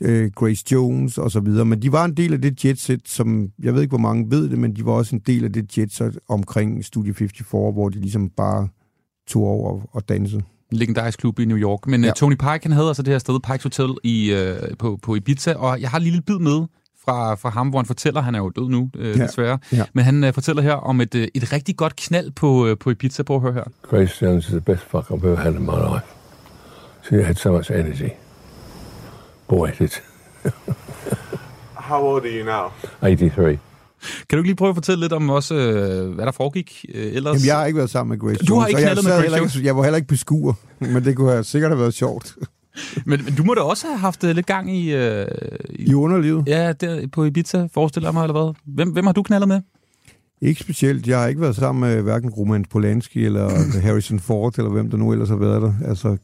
[0.00, 1.64] øh, Grace Jones og så videre.
[1.64, 4.48] Men de var en del af det jetset, som, jeg ved ikke, hvor mange ved
[4.48, 8.00] det, men de var også en del af det jetset omkring Studio 54, hvor de
[8.00, 8.68] ligesom bare
[9.28, 10.42] tog over og dansede.
[10.72, 11.86] En legendarisk klub i New York.
[11.86, 12.06] Men ja.
[12.06, 12.12] Ja.
[12.12, 15.54] Tony Pike, han havde altså det her sted, Pikes Hotel i, øh, på, på Ibiza,
[15.54, 16.66] og jeg har en lille bid med
[17.04, 19.24] fra, fra ham, hvor han fortæller, han er jo død nu, øh, Ja.
[19.26, 19.84] desværre, Ja.
[19.94, 22.90] men han øh, fortæller her om et, øh, et rigtig godt knald på, øh, på
[22.90, 23.22] Ibiza.
[23.22, 23.64] Prøv at høre her.
[23.82, 26.06] Grace Jones is the best fuck I've ever had in my life.
[27.04, 28.08] She had so much energy.
[29.48, 30.02] Boy, it.
[31.74, 32.70] How old are you now?
[33.00, 33.58] 83.
[34.28, 37.12] Kan du ikke lige prøve at fortælle lidt om også, øh, hvad der foregik øh,
[37.12, 37.34] ellers?
[37.34, 39.36] Jamen, jeg har ikke været sammen med Grace Du har Jones, ikke knaldet med Grace
[39.36, 39.60] Jones?
[39.62, 42.36] Jeg var heller ikke beskuer, men det kunne have sikkert have været sjovt.
[43.06, 44.94] men, men du må da også have haft øh, lidt gang i...
[44.94, 45.26] Øh,
[45.70, 46.44] I underlivet?
[46.46, 48.54] Ja, der på Ibiza, forestiller jeg mig, eller hvad?
[48.64, 49.60] Hvem, hvem har du knaldet med?
[50.40, 51.06] Ikke specielt.
[51.06, 53.50] Jeg har ikke været sammen med hverken Roman Polanski eller
[53.86, 55.74] Harrison Ford, eller hvem der nu ellers har været der.
[55.84, 56.16] Altså,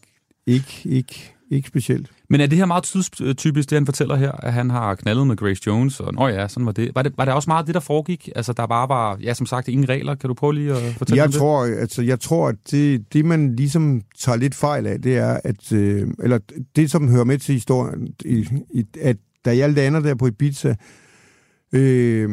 [0.47, 2.11] ikke, ikke, ikke specielt.
[2.33, 5.37] Men er det her meget tidstypisk, det han fortæller her, at han har knaldet med
[5.37, 6.91] Grace Jones, og nå ja, sådan var det.
[6.95, 8.29] Var det, var det også meget det, der foregik?
[8.37, 10.15] Altså, der bare var, ja, som sagt, ingen regler.
[10.15, 11.39] Kan du prøve lige at fortælle Jeg om det?
[11.39, 15.41] tror, altså, jeg tror, at det, det, man ligesom tager lidt fejl af, det er,
[15.45, 16.39] at, øh, eller
[16.77, 20.75] det, som hører med til historien, i, i, at da jeg lander der på Ibiza,
[21.73, 22.31] øh,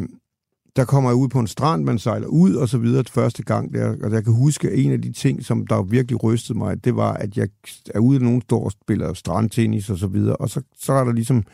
[0.76, 3.74] der kommer jeg ud på en strand, man sejler ud og så videre første gang
[3.74, 6.84] der, og jeg kan huske, at en af de ting, som der virkelig rystede mig,
[6.84, 7.48] det var, at jeg
[7.94, 11.04] er ude, og nogen står og spiller strandtennis og så videre, og så, så er
[11.04, 11.44] der ligesom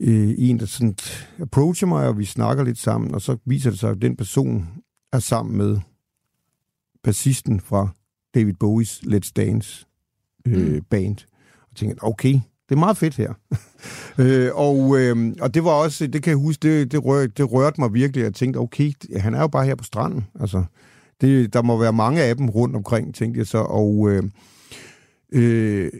[0.00, 0.96] øh, en, der sådan
[1.40, 4.68] approacher mig, og vi snakker lidt sammen, og så viser det sig, at den person
[5.12, 5.78] er sammen med
[7.04, 7.88] bassisten fra
[8.34, 9.86] David Bowies Let's Dance
[10.46, 10.82] øh, Mm.
[10.90, 11.16] band.
[11.70, 13.32] Og tænkte, okay, det er meget fedt her.
[14.18, 17.52] øh, og, øh, og det var også, det kan jeg huske, det, det, rør, det
[17.52, 18.22] rørte mig virkelig.
[18.22, 20.24] Jeg tænkte, okay, han er jo bare her på stranden.
[20.40, 20.64] Altså,
[21.20, 23.58] det, der må være mange af dem rundt omkring, tænkte jeg så.
[23.58, 24.22] Og øh,
[25.32, 25.90] øh,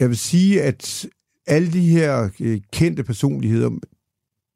[0.00, 1.06] jeg vil sige, at
[1.46, 3.70] alle de her øh, kendte personligheder,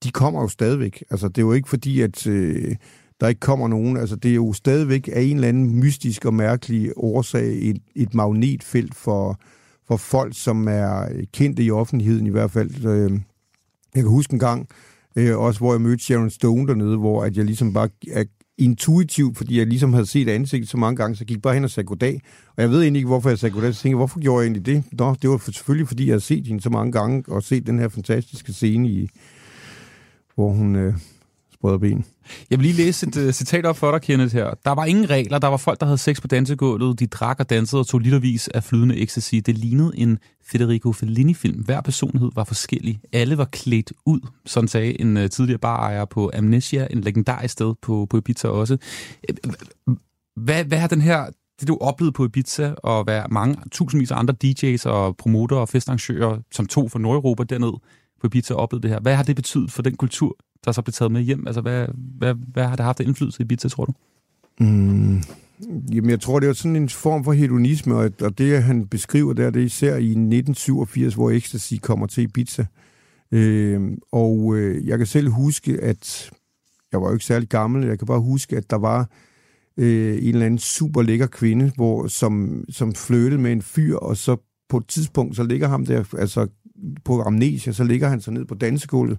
[0.03, 1.05] de kommer jo stadigvæk.
[1.11, 2.77] Altså, det er jo ikke fordi, at øh,
[3.21, 3.97] der ikke kommer nogen.
[3.97, 8.15] Altså, det er jo stadigvæk af en eller anden mystisk og mærkelig årsag et, et
[8.15, 9.41] magnetfelt for,
[9.89, 12.85] for folk, som er øh, kendte i offentligheden i hvert fald.
[12.87, 13.11] Øh,
[13.95, 14.69] Jeg kan huske en gang,
[15.17, 17.89] øh, også hvor jeg mødte Sharon Stone dernede, hvor at jeg ligesom bare
[18.59, 21.65] intuitivt, fordi jeg ligesom havde set ansigtet så mange gange, så gik jeg bare hen
[21.65, 22.21] og sagde goddag.
[22.57, 23.75] Og jeg ved egentlig ikke, hvorfor jeg sagde goddag.
[23.75, 24.85] Så tænkte jeg, hvorfor gjorde jeg egentlig det?
[24.93, 27.67] Nå, det var for- selvfølgelig, fordi jeg havde set hende så mange gange, og set
[27.67, 29.09] den her fantastiske scene, i,
[30.35, 30.95] hvor hun øh,
[31.59, 32.05] sprøde ben.
[32.51, 34.55] Jeg vil lige læse et uh, citat op for dig, Kenneth, her.
[34.65, 35.39] Der var ingen regler.
[35.39, 37.01] Der var folk, der havde sex på dansegulvet.
[37.01, 39.35] De drak og dansede og tog litervis af flydende ecstasy.
[39.35, 41.63] Det lignede en Federico Fellini-film.
[41.63, 43.01] Hver personlighed var forskellig.
[43.13, 47.75] Alle var klædt ud, sådan sagde en uh, tidligere barejer på Amnesia, en legendarisk sted
[47.83, 48.77] på, på Ibiza også.
[49.29, 49.37] Øh,
[50.37, 51.27] hvad, hvad har den her,
[51.61, 55.69] det du oplevede på Ibiza, og hvad mange tusindvis af andre DJ's og promotere og
[55.69, 57.73] festarrangører, som tog fra Nordeuropa derned
[58.21, 59.01] på Ibiza, oplevede det her.
[59.01, 61.47] Hvad har det betydet for den kultur, der så blev taget med hjem?
[61.47, 63.93] Altså, hvad, hvad, hvad har det haft af indflydelse i Ibiza, tror du?
[64.61, 65.23] Mm.
[65.93, 69.33] Jamen, jeg tror, det er sådan en form for hedonisme, og, og det, han beskriver
[69.33, 72.67] der, det er især i 1987, hvor Ecstasy kommer til Ibiza.
[73.33, 73.81] Øh,
[74.13, 76.31] og øh, jeg kan selv huske, at
[76.93, 79.11] jeg var jo ikke særlig gammel, jeg kan bare huske, at der var
[79.77, 84.17] øh, en eller anden super lækker kvinde, hvor, som, som flyttede med en fyr, og
[84.17, 84.37] så
[84.69, 86.47] på et tidspunkt, så ligger ham der, altså
[87.05, 89.19] på amnesia, så ligger han så ned på dansegulvet,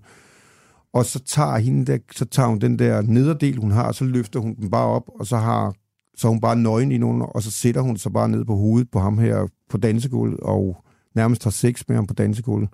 [0.93, 4.03] og så tager, hende der, så tager hun den der nederdel, hun har, og så
[4.03, 5.73] løfter hun den bare op, og så har
[6.17, 8.91] så hun bare nøgen i nogen, og så sætter hun sig bare ned på hovedet
[8.91, 10.83] på ham her på dansegulvet, og
[11.15, 12.69] nærmest har sex med ham på dansegulvet.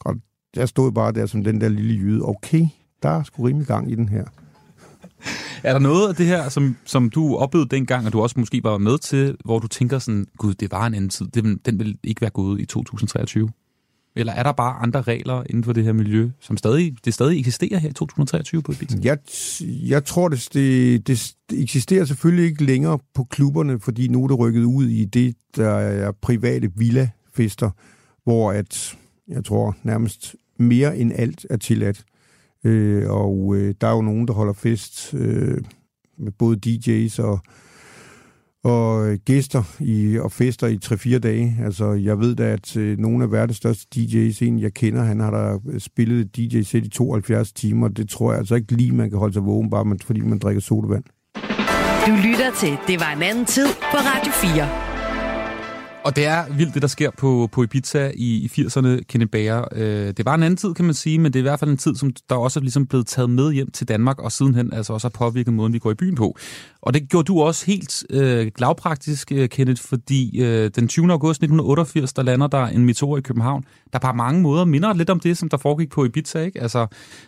[0.00, 0.16] Og
[0.56, 2.22] jeg stod bare der som den der lille jyde.
[2.24, 2.66] Okay,
[3.02, 4.24] der er sgu rimelig gang i den her.
[5.62, 8.60] Er der noget af det her, som, som du oplevede dengang, og du også måske
[8.64, 11.78] var med til, hvor du tænker sådan, gud, det var en anden tid, den, den
[11.78, 13.50] vil ikke være gået i 2023?
[14.18, 17.38] Eller er der bare andre regler inden for det her miljø, som stadig, det stadig
[17.38, 18.98] eksisterer her i 2023 på Ibiza?
[19.02, 19.18] Jeg,
[19.88, 24.38] jeg tror, det, det, det eksisterer selvfølgelig ikke længere på klubberne, fordi nu er det
[24.38, 27.70] rykket ud i det, der er private villa-fester,
[28.24, 28.96] hvor at,
[29.28, 32.04] jeg tror nærmest mere end alt er tilladt.
[32.64, 35.58] Øh, og øh, der er jo nogen, der holder fest øh,
[36.18, 37.40] med både DJ's og,
[38.68, 41.56] og øh, gæster i, og fester i 3-4 dage.
[41.64, 45.20] Altså, jeg ved da, at øh, nogle af verdens største DJ's, en jeg kender, han
[45.20, 47.88] har da øh, spillet DJ-sæt i 72 timer.
[47.88, 50.38] Det tror jeg altså ikke lige, man kan holde sig vågen, bare man, fordi man
[50.38, 51.04] drikker sodavand.
[52.06, 54.87] Du lytter til Det var en anden tid på Radio 4.
[56.08, 59.64] Og det er vildt, det der sker på, på Ibiza i, i 80'erne, Kenneth Bager.
[59.72, 61.70] Øh, det var en anden tid, kan man sige, men det er i hvert fald
[61.70, 64.72] en tid, som der også er ligesom blevet taget med hjem til Danmark, og sidenhen
[64.72, 66.36] altså også har påvirket måden, vi går i byen på.
[66.82, 71.12] Og det gjorde du også helt øh, lavpraktisk, øh, Kenneth, fordi øh, den 20.
[71.12, 75.10] august 1988, der lander der en meteor i København, der på mange måder minder lidt
[75.10, 76.40] om det, som der foregik på Ibiza.
[76.40, 76.62] Ikke?
[76.62, 76.86] Altså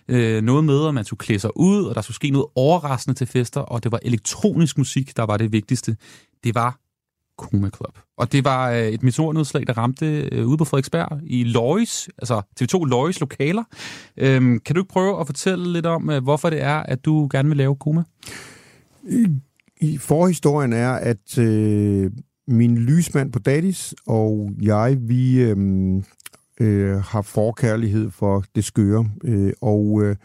[0.08, 3.18] øh, noget med, at man skulle klæde sig ud, og der skulle ske noget overraskende
[3.18, 5.96] til fester, og det var elektronisk musik, der var det vigtigste.
[6.44, 6.89] Det var
[7.40, 7.98] Kuma Club.
[8.18, 12.42] Og det var øh, et meteornedslag, der ramte øh, ude på Frederiksberg i Lois, altså
[12.60, 13.64] TV2 Lois lokaler.
[14.16, 17.28] Øhm, kan du ikke prøve at fortælle lidt om, øh, hvorfor det er, at du
[17.32, 18.04] gerne vil lave Kuma?
[19.08, 19.26] I,
[19.80, 22.10] i forhistorien er, at øh,
[22.48, 25.56] min lysmand på Dadis og jeg, vi øh,
[26.60, 29.10] øh, har forkærlighed for det skøre.
[29.24, 30.16] Øh, og øh,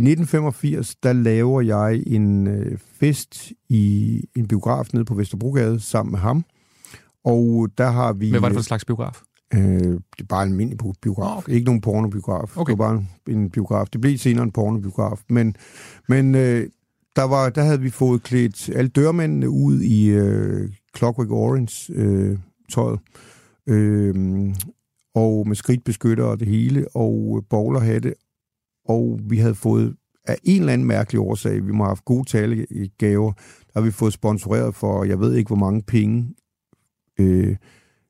[0.00, 6.10] i 1985, der laver jeg en øh, fest i en biograf nede på Vesterbrogade sammen
[6.10, 6.44] med ham.
[7.24, 8.30] Og der har vi...
[8.30, 9.20] Hvad var det for en slags biograf?
[9.54, 11.38] Øh, det er bare en almindelig biograf.
[11.38, 11.52] Okay.
[11.52, 12.56] Ikke nogen pornobiograf.
[12.56, 12.70] Okay.
[12.70, 13.86] Det var bare en biograf.
[13.92, 15.20] Det blev senere en pornobiograf.
[15.28, 15.56] Men,
[16.08, 16.68] men øh,
[17.16, 22.38] der, var, der havde vi fået klædt alle dørmændene ud i øh, Clockwork Orange øh.
[23.66, 24.54] Øh,
[25.14, 28.14] og med skridtbeskytter og det hele, og bowlerhatte.
[28.90, 32.28] Og vi havde fået af en eller anden mærkelig årsag, vi må have haft gode
[32.28, 36.34] talegaver, der har vi fået sponsoreret for, jeg ved ikke hvor mange penge,
[37.18, 37.56] øh,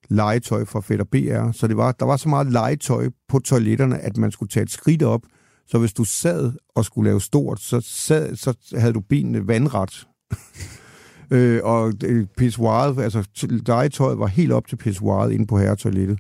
[0.09, 1.53] legetøj fra Fætter BR.
[1.53, 4.71] Så det var, der var så meget legetøj på toiletterne, at man skulle tage et
[4.71, 5.23] skridt op.
[5.67, 10.09] Så hvis du sad og skulle lave stort, så, sad, så havde du benene vandret.
[11.35, 13.29] øh, og øh, pissoiret, altså
[13.67, 16.19] legetøjet var helt op til pissoiret inde på herretoilettet.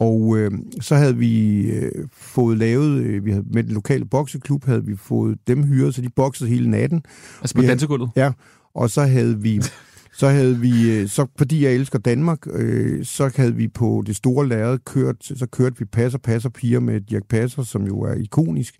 [0.00, 4.64] Og øh, så havde vi øh, fået lavet, øh, vi havde, med den lokale bokseklub,
[4.64, 7.02] havde vi fået dem hyret, så de boksede hele natten.
[7.40, 8.10] Altså på dansegulvet?
[8.16, 8.32] Ja,
[8.74, 9.60] og så havde vi,
[10.20, 14.16] så havde vi, øh, så fordi jeg elsker Danmark, øh, så havde vi på det
[14.16, 18.14] store lærred kørt, så kørte vi passer, passer piger med Dirk Passer, som jo er
[18.14, 18.74] ikonisk.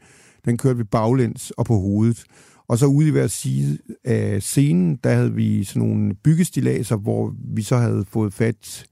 [0.44, 2.24] Den kørte vi baglæns og på hovedet.
[2.68, 7.34] Og så ude i hver side af scenen, der havde vi sådan nogle byggestilaser, hvor
[7.54, 8.84] vi så havde fået fat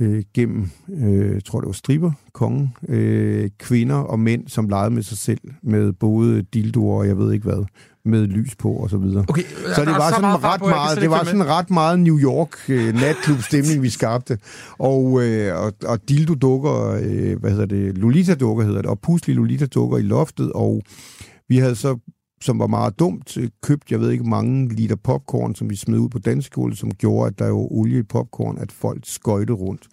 [0.00, 5.02] øh, gennem, øh, tror det var striber, kongen, øh, kvinder og mænd, som legede med
[5.02, 7.64] sig selv, med både dildoer og jeg ved ikke hvad,
[8.04, 9.24] med lys på og så videre.
[9.28, 9.42] Okay,
[9.74, 12.18] så det var så sådan meget ret på, meget, det var sådan ret meget New
[12.18, 14.38] York øh, natklub stemning vi skabte.
[14.78, 19.00] Og øh, og, og dildo dukker, øh, hvad hedder det, Lolita dukker hedder det, og
[19.00, 20.82] puslige Lolita dukker i loftet og
[21.48, 21.98] vi havde så
[22.42, 25.98] som var meget dumt, øh, købt, jeg ved ikke, mange liter popcorn, som vi smed
[25.98, 29.88] ud på danskole, som gjorde, at der var olie i popcorn, at folk skøjtede rundt.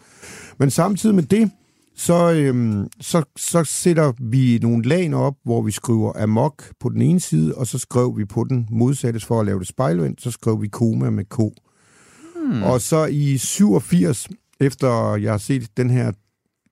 [0.59, 1.51] Men samtidig med det,
[1.95, 7.01] så, øhm, så, så sætter vi nogle lag op, hvor vi skriver amok på den
[7.01, 10.31] ene side, og så skrev vi på den modsatte for at lave det spejlvendt, så
[10.31, 11.37] skrev vi koma med K.
[11.37, 12.63] Hmm.
[12.63, 14.27] Og så i 87,
[14.59, 16.11] efter jeg har set den her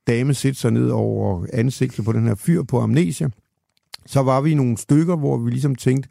[0.07, 3.30] dame sætte sig ned over ansigtet på den her fyr på amnesia,
[4.08, 6.10] så var vi nogle stykker, hvor vi ligesom tænkte,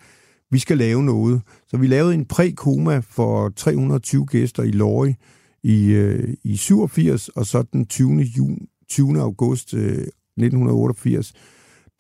[0.51, 1.42] vi skal lave noget.
[1.68, 5.12] Så vi lavede en prækoma for 320 gæster i Lorry
[5.62, 8.20] i, øh, i 87, og så den 20.
[8.20, 9.20] Jun, 20.
[9.20, 11.32] august øh, 1988,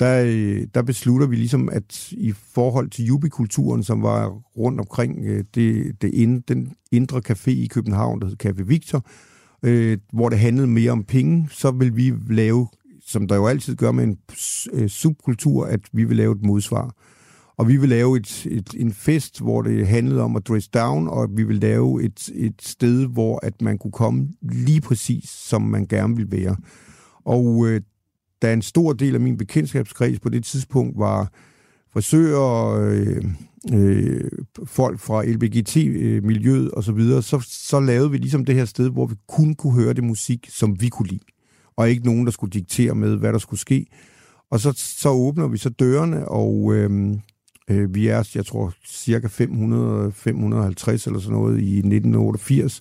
[0.00, 5.24] der, øh, der beslutter vi ligesom, at i forhold til jubikulturen, som var rundt omkring
[5.24, 9.06] øh, det, det ind, den indre café i København, der hed Café Victor,
[9.62, 12.68] øh, hvor det handlede mere om penge, så vil vi lave
[13.06, 14.18] som der jo altid gør med en
[14.72, 16.94] øh, subkultur, at vi vil lave et modsvar.
[17.56, 21.08] Og vi vil lave et, et, en fest, hvor det handlede om at dress down,
[21.08, 25.62] og vi vil lave et, et sted, hvor at man kunne komme lige præcis, som
[25.62, 26.56] man gerne vil være.
[27.24, 27.80] Og øh,
[28.42, 31.32] da en stor del af min bekendtskabskreds på det tidspunkt var
[31.92, 33.24] frisører, øh,
[33.72, 34.30] øh,
[34.64, 39.14] folk fra LBGT-miljøet osv., så, så, så lavede vi ligesom det her sted, hvor vi
[39.28, 41.35] kun kunne høre det musik, som vi kunne lide
[41.76, 43.86] og ikke nogen, der skulle diktere med, hvad der skulle ske.
[44.50, 46.90] Og så, så åbner vi så dørene, og øh,
[47.70, 52.80] øh, vi er, jeg tror, cirka 500, 550 eller sådan noget i 1988.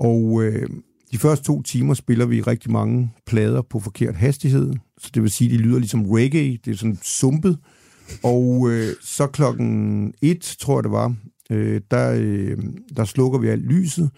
[0.00, 0.68] Og øh,
[1.12, 4.72] de første to timer spiller vi rigtig mange plader på forkert hastighed.
[4.98, 6.58] Så det vil sige, at de lyder ligesom reggae.
[6.64, 7.58] Det er sådan sumpet.
[8.22, 11.14] Og øh, så klokken et, tror jeg det var,
[11.50, 12.58] øh, der, øh,
[12.96, 14.10] der slukker vi alt lyset.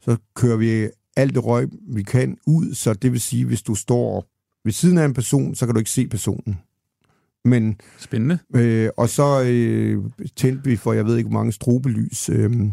[0.00, 2.74] Så kører vi alt det røg, vi kan ud.
[2.74, 4.26] Så det vil sige, hvis du står
[4.64, 6.58] ved siden af en person, så kan du ikke se personen.
[7.44, 8.38] Men, Spændende.
[8.54, 10.04] Øh, og så øh,
[10.36, 12.28] tændte vi for, jeg ved ikke, hvor mange strobelys.
[12.28, 12.70] Øh,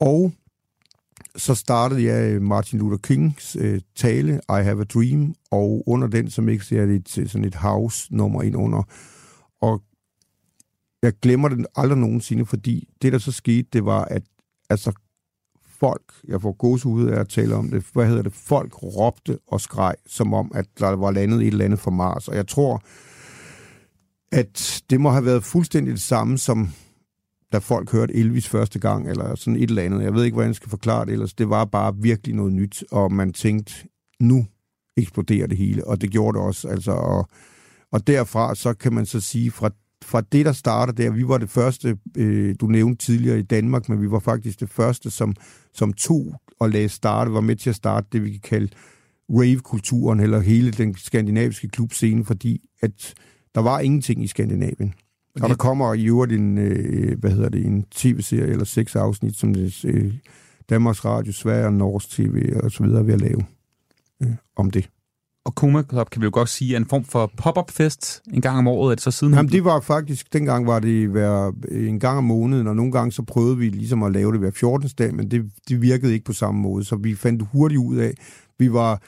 [0.00, 0.32] og
[1.36, 6.30] så startede jeg Martin Luther Kings øh, tale, I Have a Dream, og under den,
[6.30, 8.82] som ikke ser det sådan et house-nummer ind under.
[9.60, 9.82] Og
[11.02, 14.22] jeg glemmer det aldrig nogensinde, fordi det, der så skete, det var, at
[14.70, 14.92] altså,
[15.80, 19.60] folk, jeg får gåsehud af at tale om det, hvad hedder det, folk råbte og
[19.60, 22.28] skreg, som om, at der var landet et eller andet fra Mars.
[22.28, 22.82] Og jeg tror,
[24.32, 26.68] at det må have været fuldstændig det samme, som
[27.52, 30.02] da folk hørte Elvis første gang, eller sådan et eller andet.
[30.02, 31.34] Jeg ved ikke, hvordan jeg skal forklare det ellers.
[31.34, 33.72] Det var bare virkelig noget nyt, og man tænkte,
[34.20, 34.46] nu
[34.96, 36.68] eksploderer det hele, og det gjorde det også.
[36.68, 37.28] Altså, og,
[37.92, 39.70] og derfra, så kan man så sige, fra,
[40.04, 43.88] fra det, der starter der, vi var det første, øh, du nævnte tidligere i Danmark,
[43.88, 45.34] men vi var faktisk det første, som,
[45.72, 48.68] som tog og lagde starte, var med til at starte det, vi kan kalde
[49.30, 53.14] rave-kulturen, eller hele den skandinaviske klubscene, fordi at
[53.54, 54.94] der var ingenting i Skandinavien.
[55.40, 59.36] Og der kommer i øvrigt en, øh, hvad hedder det, en tv-serie eller seks afsnit,
[59.36, 60.14] som det, øh,
[60.70, 63.44] Danmarks Radio, Sverige og Norsk TV og så videre ved at lave
[64.22, 64.88] øh, om det.
[65.44, 68.58] Og Koma Club kan vi jo godt sige er en form for pop-up-fest en gang
[68.58, 69.34] om året, at så siden...
[69.34, 73.12] Jamen, det var faktisk, dengang var det hver, en gang om måneden, og nogle gange
[73.12, 74.90] så prøvede vi ligesom at lave det hver 14.
[74.98, 78.14] dag, men det, det virkede ikke på samme måde, så vi fandt hurtigt ud af,
[78.58, 79.02] vi var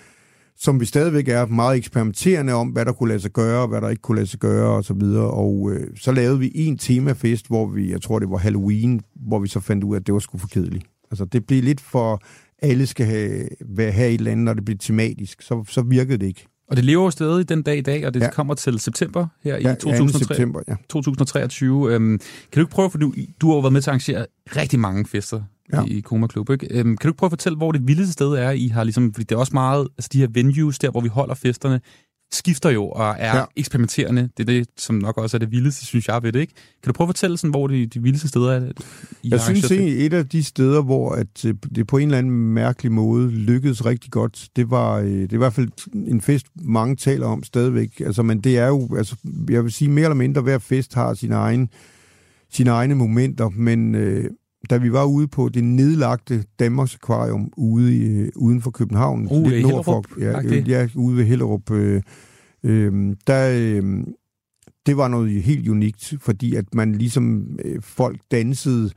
[0.59, 3.81] som vi stadigvæk er meget eksperimenterende om, hvad der kunne lade sig gøre, og hvad
[3.81, 5.31] der ikke kunne lade sig gøre, og så videre.
[5.31, 9.39] Og øh, så lavede vi en temafest, hvor vi, jeg tror det var Halloween, hvor
[9.39, 10.87] vi så fandt ud af, at det var sgu for kedeligt.
[11.11, 12.23] Altså det blev lidt for,
[12.63, 13.49] alle skal have,
[13.79, 15.43] have et eller andet, når det bliver tematisk.
[15.43, 16.47] Så, så virkede det ikke.
[16.69, 18.31] Og det lever jo stadig den dag i dag, og det ja.
[18.31, 20.75] kommer til september her ja, i 2003, september, ja.
[20.89, 21.95] 2023.
[21.95, 24.27] Øhm, kan du ikke prøve, for du, du har været med til at arrangere
[24.57, 25.43] rigtig mange fester
[25.73, 25.85] ja.
[25.85, 26.51] i Koma Klub.
[26.51, 26.67] Ikke?
[26.71, 29.15] Øhm, kan du ikke prøve at fortælle, hvor det vildeste sted er, I har ligesom,
[29.15, 31.81] fordi det er også meget, altså de her venues der, hvor vi holder festerne,
[32.33, 33.45] skifter jo og er ja.
[33.57, 34.29] eksperimenterende.
[34.37, 36.41] Det er det, som nok også er det vildeste, synes jeg ved det.
[36.41, 36.55] Ikke?
[36.83, 38.71] Kan du prøve at fortælle, sådan, hvor de, de vildeste steder er?
[39.23, 42.19] I jeg synes egentlig, et af de steder, hvor at øh, det på en eller
[42.19, 46.21] anden mærkelig måde lykkedes rigtig godt, det var, øh, det er i hvert fald en
[46.21, 48.01] fest, mange taler om stadigvæk.
[48.01, 49.17] Altså, men det er jo, altså,
[49.51, 51.69] jeg vil sige mere eller mindre, hver fest har sin egen,
[52.51, 54.31] sine egne momenter, men øh,
[54.71, 59.29] da vi var ude på det nedlagte Danmarks Aquarium ude i, øh, uden for København,
[59.31, 62.03] uh, lidt nord for, ja, øh, ja, ude ved Hellerup, øh,
[62.63, 64.05] øh, der, øh,
[64.87, 68.91] det var noget helt unikt, fordi at man ligesom, øh, folk dansede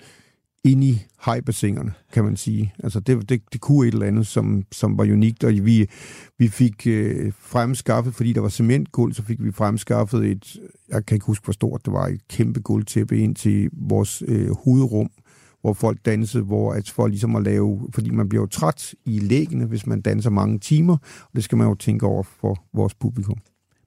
[0.64, 2.74] ind i hajbassinerne, kan man sige.
[2.84, 5.90] Altså det, det, det kunne et eller andet, som, som var unikt, og vi,
[6.38, 10.58] vi fik øh, fremskaffet, fordi der var cementgulv, så fik vi fremskaffet et,
[10.90, 14.52] jeg kan ikke huske, hvor stort det var, et kæmpe guldtæppe ind til vores øh,
[14.64, 15.10] hovedrum,
[15.62, 19.20] hvor folk dansede, hvor at for ligesom at lave, fordi man bliver jo træt i
[19.20, 22.94] læggene, hvis man danser mange timer, og det skal man jo tænke over for vores
[22.94, 23.38] publikum.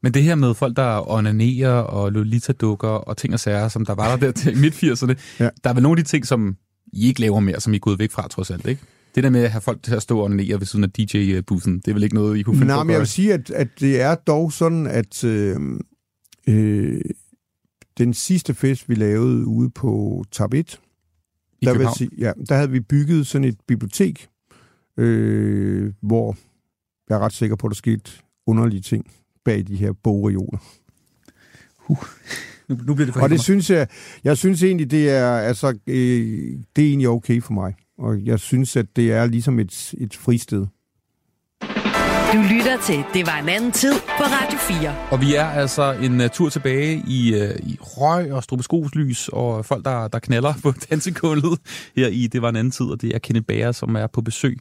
[0.03, 3.95] Men det her med folk, der onanerer og Lolita-dukker og ting og sager, som der
[3.95, 5.15] var der der til midt-80'erne,
[5.45, 5.49] ja.
[5.65, 6.57] der er vel nogle af de ting, som
[6.93, 8.83] I ikke laver mere, som I er gået væk fra, trods alt, ikke?
[9.15, 11.77] Det der med at have folk til at stå og onanere ved siden af DJ-bussen,
[11.77, 13.51] det er vel ikke noget, I kunne finde Nej, på men jeg vil sige, at,
[13.51, 15.57] at det er dog sådan, at øh,
[16.49, 17.01] øh,
[17.99, 20.81] den sidste fest, vi lavede ude på Tab 1,
[21.63, 21.97] I der, vil København?
[21.97, 24.29] sige, ja, der havde vi bygget sådan et bibliotek,
[24.97, 26.37] øh, hvor
[27.09, 28.11] jeg er ret sikker på, at der skete
[28.47, 29.07] underlige ting
[29.45, 30.59] bag de her bogreoler.
[31.89, 31.99] Uh,
[32.69, 33.41] nu, nu bliver det for Og det mig.
[33.41, 33.89] synes jeg,
[34.25, 37.75] jeg synes egentlig, det er, altså, øh, det er egentlig okay for mig.
[37.99, 40.67] Og jeg synes, at det er ligesom et, et fristed.
[42.33, 44.97] Du lytter til Det var en anden tid på Radio 4.
[45.11, 49.65] Og vi er altså en uh, tur tilbage i, uh, i røg og stroboskopslys og
[49.65, 51.59] folk, der, der knaller på dansegulvet
[51.97, 54.21] her i Det var en anden tid, og det er Kenneth Bager, som er på
[54.21, 54.59] besøg.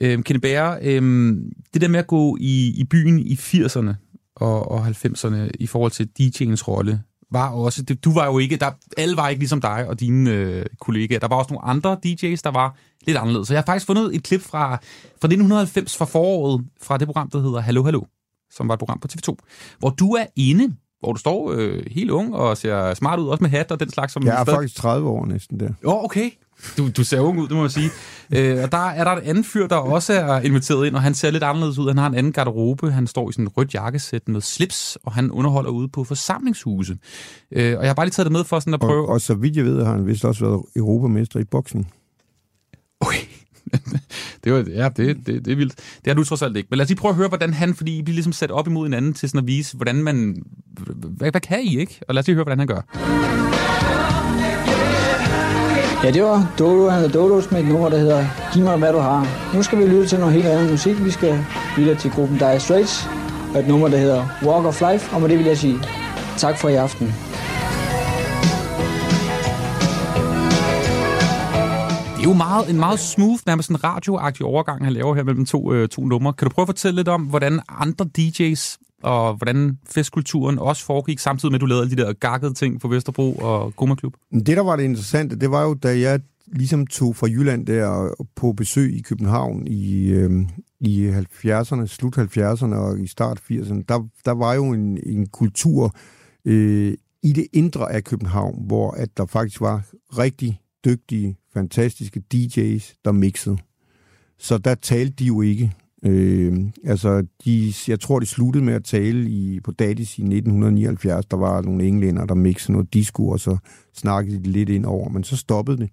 [0.00, 3.94] Øhm, Kenneth Bager, øhm, det der med at gå i, i byen i 80'erne
[4.36, 8.56] og, og 90'erne i forhold til DJ'ens rolle, var også, det, du var jo ikke,
[8.56, 11.18] der, alle var ikke ligesom dig og dine øh, kollegaer.
[11.18, 13.48] Der var også nogle andre DJ's, der var lidt anderledes.
[13.48, 14.70] Så jeg har faktisk fundet et klip fra,
[15.20, 18.02] fra 1990 fra foråret, fra det program, der hedder Hallo Hallo,
[18.50, 19.34] som var et program på TV2,
[19.78, 23.42] hvor du er inde, hvor du står øh, helt ung og ser smart ud, også
[23.44, 24.12] med hat og den slags.
[24.12, 25.68] Som Jeg er stadig- faktisk 30 år næsten der.
[25.84, 26.30] Jo, okay.
[26.78, 27.90] Du, du ser ung ud, det må jeg sige.
[28.34, 31.14] Øh, og der er der en anden fyr, der også er inviteret ind, og han
[31.14, 31.88] ser lidt anderledes ud.
[31.88, 32.92] Han har en anden garderobe.
[32.92, 36.98] Han står i sådan en rødt jakkesæt med slips, og han underholder ude på forsamlingshuse.
[37.52, 39.06] Øh, og jeg har bare lige taget det med for sådan at prøve...
[39.06, 41.92] Og, og så vidt jeg ved, har han vist også været europamester i boksning.
[43.00, 43.20] Okay.
[44.44, 45.76] det, var, ja, det, det, det er vildt.
[45.76, 46.66] Det har du trods alt ikke.
[46.70, 48.66] Men lad os lige prøve at høre, hvordan han, fordi I bliver ligesom sat op
[48.66, 50.42] imod hinanden til sådan at vise, hvordan man...
[51.16, 52.00] Hvad, hvad kan I, ikke?
[52.08, 53.35] Og lad os lige høre, hvordan han gør.
[56.04, 58.92] Ja, det var Dodo, han hedder Dodos med et nummer, der hedder Giv mig, hvad
[58.92, 59.26] du har.
[59.54, 61.04] Nu skal vi lytte til noget helt andet musik.
[61.04, 61.44] Vi skal
[61.76, 63.08] lytte til gruppen Dire Straits
[63.54, 65.14] og et nummer, der hedder Walk of Life.
[65.14, 65.78] Og med det vil jeg sige
[66.36, 67.06] tak for i aften.
[67.06, 67.14] Det
[72.22, 75.72] er jo meget, en meget smooth, nærmest en radioagtig overgang, han laver her mellem to,
[75.72, 76.32] øh, to numre.
[76.32, 81.18] Kan du prøve at fortælle lidt om, hvordan andre DJ's og hvordan festkulturen også foregik,
[81.18, 84.16] samtidig med, at du lavede alle de der gakkede ting på Vesterbro og Goma Klub?
[84.32, 88.14] Det, der var det interessante, det var jo, da jeg ligesom tog fra Jylland der
[88.36, 90.30] på besøg i København i, øh,
[90.80, 95.96] i 70'erne, slut 70'erne og i start 80'erne, der, der var jo en, en kultur
[96.44, 99.82] øh, i det indre af København, hvor at der faktisk var
[100.18, 103.58] rigtig dygtige, fantastiske DJ's, der mixede.
[104.38, 105.72] Så der talte de jo ikke.
[106.06, 111.26] Øh, altså, de, jeg tror, de sluttede med at tale i, på Dadis i 1979.
[111.26, 113.56] Der var nogle englænder, der mixede noget disco, og så
[113.94, 115.08] snakkede de lidt ind over.
[115.08, 115.90] Men så stoppede det,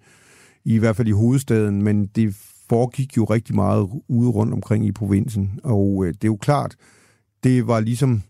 [0.66, 1.82] i hvert fald i hovedstaden.
[1.82, 2.36] Men det
[2.70, 5.60] foregik jo rigtig meget ude rundt omkring i provinsen.
[5.64, 6.76] Og øh, det er jo klart,
[7.44, 8.22] det var ligesom...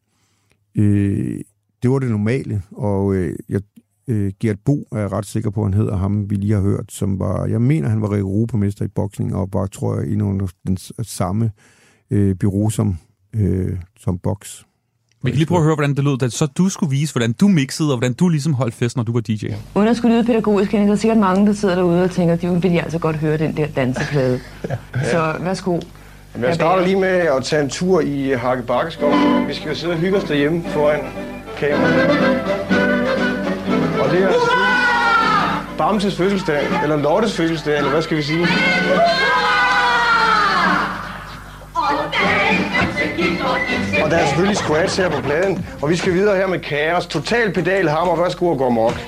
[0.76, 1.42] Øh,
[1.84, 3.62] det var det normale, og øh, jeg,
[4.08, 6.86] øh, Gert Bo er jeg ret sikker på, han hedder ham, vi lige har hørt,
[6.90, 10.48] som var, jeg mener, han var europamester i boksning, og var, tror jeg, inde under
[10.68, 11.52] den samme
[12.12, 12.98] øh, bureau som,
[13.36, 14.66] øh, som boks.
[15.24, 17.34] Vi kan lige prøve at høre, hvordan det lød, da så du skulle vise, hvordan
[17.34, 19.46] du mixede, og hvordan du ligesom holdt fest, når du var DJ.
[19.76, 22.62] Uden at skulle lyde pædagogisk, der er sikkert mange, der sidder derude og tænker, de
[22.62, 24.40] vil altså godt høre den der danseplade.
[24.70, 24.78] ja.
[25.12, 25.80] Så værsgo.
[26.34, 29.12] Jamen, jeg starter lige med at tage en tur i Hakke Bakkeskov.
[29.48, 31.00] Vi skal jo sidde og hygge os derhjemme foran
[31.58, 32.53] kameraet.
[34.14, 34.52] Det er altså
[35.78, 38.48] Bamses fødselsdag, eller Lottes fødselsdag, eller hvad skal vi sige?
[44.04, 47.06] Og der er selvfølgelig squats her på pladen, og vi skal videre her med kaos.
[47.06, 49.00] Total pedal, hammer, værsgo og gå mok.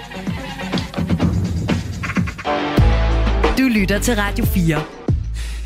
[3.57, 4.94] Du lytter til Radio 4.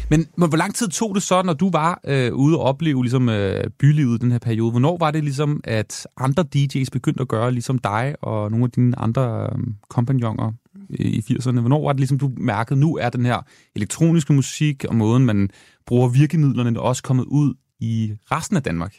[0.10, 3.04] Men, men hvor lang tid tog det så, når du var øh, ude og opleve
[3.04, 4.72] ligesom, øh, bylivet i den her periode?
[4.72, 8.72] Hvornår var det ligesom, at andre DJ's begyndte at gøre ligesom dig og nogle af
[8.72, 10.52] dine andre øh, kompagnoner
[10.90, 11.60] i 80'erne?
[11.60, 13.46] Hvornår var det ligesom, du mærkede, nu er den her
[13.76, 15.50] elektroniske musik og måden, man
[15.86, 18.96] bruger virkemidlerne, også kommet ud i resten af Danmark?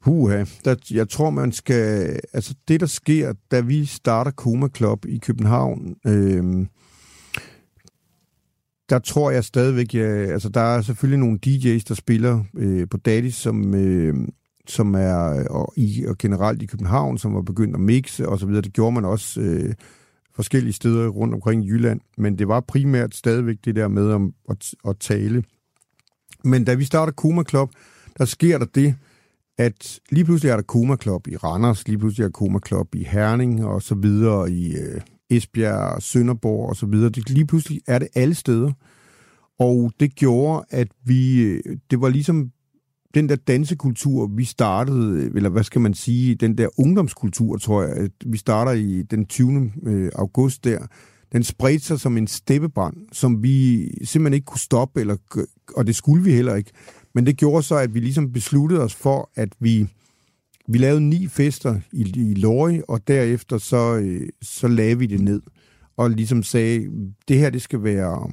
[0.00, 2.16] Huha, der, jeg tror, man skal...
[2.32, 6.66] Altså, det, der sker, da vi starter Koma Club i København, øh,
[8.90, 12.96] der tror jeg stadigvæk, ja, altså der er selvfølgelig nogle DJ's, der spiller øh, på
[12.96, 14.14] Daddy, som, øh,
[14.66, 18.46] som er og, i, og generelt i København, som var begyndt at mixe og så
[18.46, 18.62] videre.
[18.62, 19.74] Det gjorde man også øh,
[20.34, 24.20] forskellige steder rundt omkring i Jylland, men det var primært stadigvæk det der med at,
[24.50, 25.44] at, at tale.
[26.44, 27.70] Men da vi starter Kuma Club,
[28.18, 28.94] der sker der det,
[29.58, 32.94] at lige pludselig er der Kuma Club i Randers, lige pludselig er der Kuma Club
[32.94, 35.00] i Herning og så videre i øh,
[35.30, 37.10] Esbjerg, Sønderborg og så videre.
[37.10, 38.72] Det, lige pludselig er det alle steder.
[39.58, 42.50] Og det gjorde, at vi, øh, det var ligesom
[43.14, 47.82] den der dansekultur, vi startede, øh, eller hvad skal man sige, den der ungdomskultur, tror
[47.82, 49.72] jeg, at vi starter i den 20.
[49.86, 50.78] Øh, august der,
[51.32, 55.16] den spredte sig som en steppebrand, som vi simpelthen ikke kunne stoppe, eller,
[55.76, 56.70] og det skulle vi heller ikke.
[57.14, 59.88] Men det gjorde så, at vi ligesom besluttede os for, at vi
[60.72, 65.20] vi lavede ni fester i, i Lorry, og derefter så, øh, så lavede vi det
[65.20, 65.42] ned.
[65.96, 66.86] Og ligesom sagde,
[67.28, 68.32] det her det skal være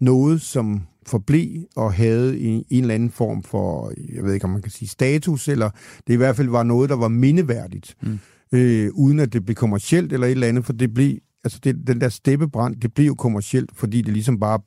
[0.00, 4.50] noget, som forblev og havde en, en eller anden form for, jeg ved ikke om
[4.50, 5.70] man kan sige status, eller
[6.06, 8.18] det i hvert fald var noget, der var mindeværdigt, mm.
[8.52, 11.86] øh, uden at det blev kommercielt eller et eller andet, for det blev, altså det,
[11.86, 14.60] den der steppebrand, det blev jo kommercielt, fordi det ligesom bare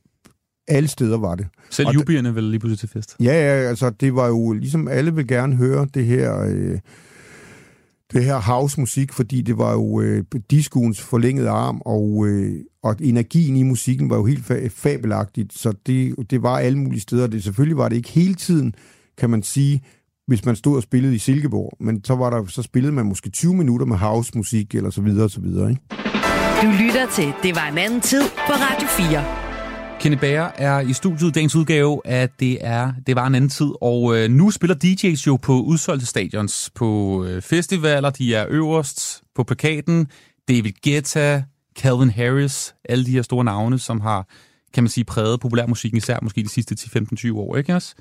[0.72, 1.47] alle steder var det.
[1.69, 3.15] Selv jubierne vel lige pludselig til fest?
[3.19, 6.41] Ja, ja, altså det var jo ligesom, alle vil gerne høre det her...
[6.49, 6.80] Øh,
[8.13, 13.55] det her house-musik, fordi det var jo øh, discoens forlængede arm, og, øh, og energien
[13.55, 17.28] i musikken var jo helt fa- fabelagtigt, så det, det var alle mulige steder.
[17.28, 18.76] Det, selvfølgelig var det ikke hele tiden,
[19.17, 19.82] kan man sige,
[20.28, 23.30] hvis man stod og spillede i Silkeborg, men så, var der, så spillede man måske
[23.30, 25.69] 20 minutter med house-musik, eller så videre, og så videre.
[25.69, 25.82] Ikke?
[26.61, 29.41] Du lytter til Det var en anden tid på Radio 4.
[30.02, 31.36] Kenny Bager er i studiet.
[31.36, 35.28] Dagens udgave af Det, er, det var en anden tid, og øh, nu spiller DJ's
[35.28, 40.08] jo på udsolgte stadions, på øh, festivaler, de er øverst på plakaten,
[40.47, 41.43] David Guetta,
[41.80, 44.28] Calvin Harris, alle de her store navne, som har,
[44.74, 47.95] kan man sige, præget populærmusikken, især måske de sidste 10-15-20 år, ikke også?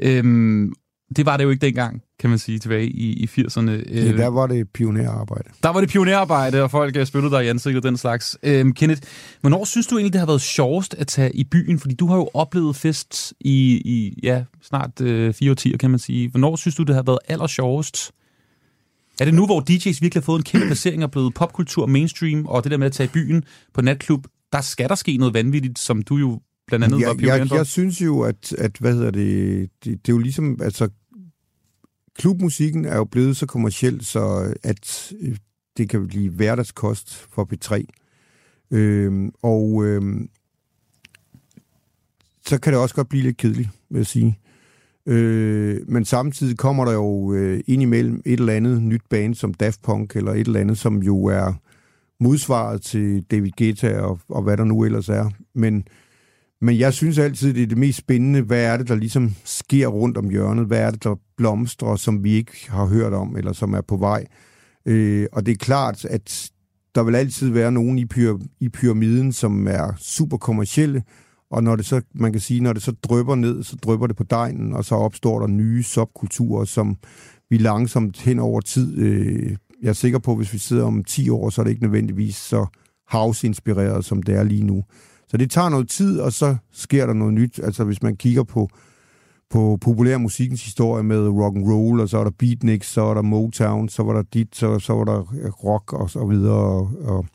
[0.00, 0.72] Øhm,
[1.16, 3.70] det var det jo ikke dengang, kan man sige, tilbage i, i 80'erne.
[3.94, 5.48] Ja, der var det pionerarbejde.
[5.62, 8.38] Der var det pionerarbejde, og folk øh, spyttede dig i ansigtet den slags.
[8.42, 9.02] Øhm, Kenneth,
[9.40, 11.78] hvornår synes du egentlig, det har været sjovest at tage i byen?
[11.78, 15.98] Fordi du har jo oplevet fest i, i ja, snart øh, fire årtier, kan man
[15.98, 16.28] sige.
[16.30, 18.12] Hvornår synes du, det har været aller sjovest?
[19.20, 22.46] Er det nu, hvor DJ's virkelig har fået en kæmpe placering og blevet popkultur, mainstream,
[22.46, 23.44] og det der med at tage i byen
[23.74, 27.14] på natklub, der skal der ske noget vanvittigt, som du jo blandt andet jeg, var
[27.14, 30.58] pioner jeg, jeg synes jo, at, at hvad hedder det, det, det er jo ligesom,
[30.62, 30.88] altså
[32.20, 35.36] klubmusikken er jo blevet så kommerciel, så at øh,
[35.76, 37.84] det kan blive hverdagskost for P3.
[38.70, 40.28] Øhm, og øhm,
[42.46, 44.38] så kan det også godt blive lidt kedeligt, vil jeg sige.
[45.06, 49.82] Øh, men samtidig kommer der jo øh, indimellem et eller andet nyt band som Daft
[49.82, 51.52] Punk, eller et eller andet, som jo er
[52.20, 55.30] modsvaret til David Guetta og, og hvad der nu ellers er.
[55.54, 55.84] Men,
[56.62, 58.42] men jeg synes altid, det er det mest spændende.
[58.42, 60.66] Hvad er det, der ligesom sker rundt om hjørnet?
[60.66, 63.96] Hvad er det, der blomstrer, som vi ikke har hørt om, eller som er på
[63.96, 64.26] vej?
[64.86, 66.50] Øh, og det er klart, at
[66.94, 71.02] der vil altid være nogen i, pyra- i pyramiden, som er super kommercielle,
[71.50, 74.16] og når det så, man kan sige, når det så drøber ned, så drøber det
[74.16, 76.96] på dejen, og så opstår der nye subkulturer, som
[77.50, 81.30] vi langsomt hen over tid, øh, jeg er sikker på, hvis vi sidder om 10
[81.30, 82.66] år, så er det ikke nødvendigvis så
[83.08, 84.84] house-inspireret, som det er lige nu.
[85.30, 87.60] Så det tager noget tid, og så sker der noget nyt.
[87.62, 88.68] Altså hvis man kigger på,
[89.50, 93.14] på populær musikens historie med rock and roll, og så er der beatniks, så er
[93.14, 96.54] der Motown, så var der dit, så, så var der øh, rock og så videre,
[96.54, 97.26] og, og,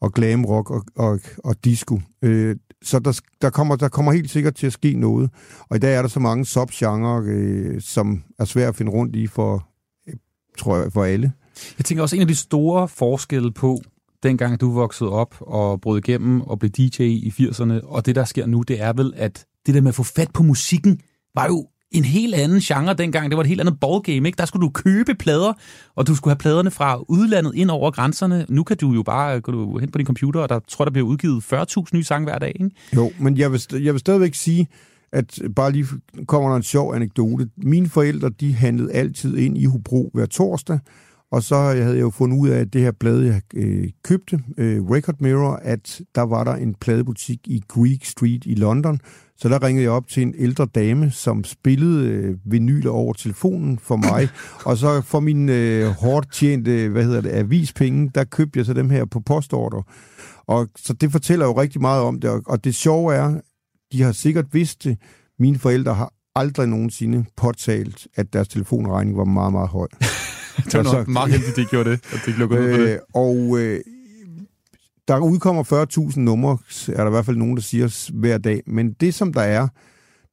[0.00, 2.00] og glam rock og, og, og disco.
[2.22, 5.30] Øh, så der, der, kommer, der kommer helt sikkert til at ske noget.
[5.68, 9.16] Og i dag er der så mange subgenre, øh, som er svært at finde rundt
[9.16, 9.68] i for,
[10.08, 10.14] øh,
[10.58, 11.32] tror jeg, for alle.
[11.78, 13.80] Jeg tænker også, en af de store forskelle på,
[14.24, 18.24] dengang du voksede op og brød igennem og blev DJ i 80'erne, og det, der
[18.24, 21.00] sker nu, det er vel, at det der med at få fat på musikken,
[21.34, 23.30] var jo en helt anden genre dengang.
[23.30, 24.36] Det var et helt andet ballgame, ikke?
[24.36, 25.52] Der skulle du købe plader,
[25.96, 28.46] og du skulle have pladerne fra udlandet ind over grænserne.
[28.48, 30.92] Nu kan du jo bare gå du hen på din computer, og der tror, der
[30.92, 32.70] bliver udgivet 40.000 nye sange hver dag, ikke?
[32.96, 34.68] Jo, men jeg vil, jeg vil stadigvæk sige,
[35.12, 35.86] at bare lige
[36.26, 37.48] kommer der en sjov anekdote.
[37.56, 40.78] Mine forældre, de handlede altid ind i Hobro hver torsdag,
[41.34, 44.40] og så havde jeg jo fundet ud af, at det her plade, jeg øh, købte,
[44.58, 49.00] øh, Record Mirror, at der var der en pladebutik i Greek Street i London.
[49.36, 53.78] Så der ringede jeg op til en ældre dame, som spillede øh, vinyler over telefonen
[53.78, 54.28] for mig.
[54.66, 58.72] og så for min øh, hårdt tjente, hvad hedder det, avispenge, der købte jeg så
[58.72, 59.82] dem her på postorder.
[60.46, 62.30] Og så det fortæller jo rigtig meget om det.
[62.30, 63.40] Og, og det sjove er,
[63.92, 64.98] de har sikkert vidst det.
[65.38, 69.88] Mine forældre har aldrig nogensinde påtalt, at deres telefonregning var meget, meget høj.
[70.64, 72.92] det var nok meget heldigt, de gjorde det, at lukkede ud på det.
[72.92, 73.80] Øh, og øh,
[75.08, 75.62] der udkommer
[76.12, 78.62] 40.000 numre, er der i hvert fald nogen, der siger hver dag.
[78.66, 79.68] Men det, som der er,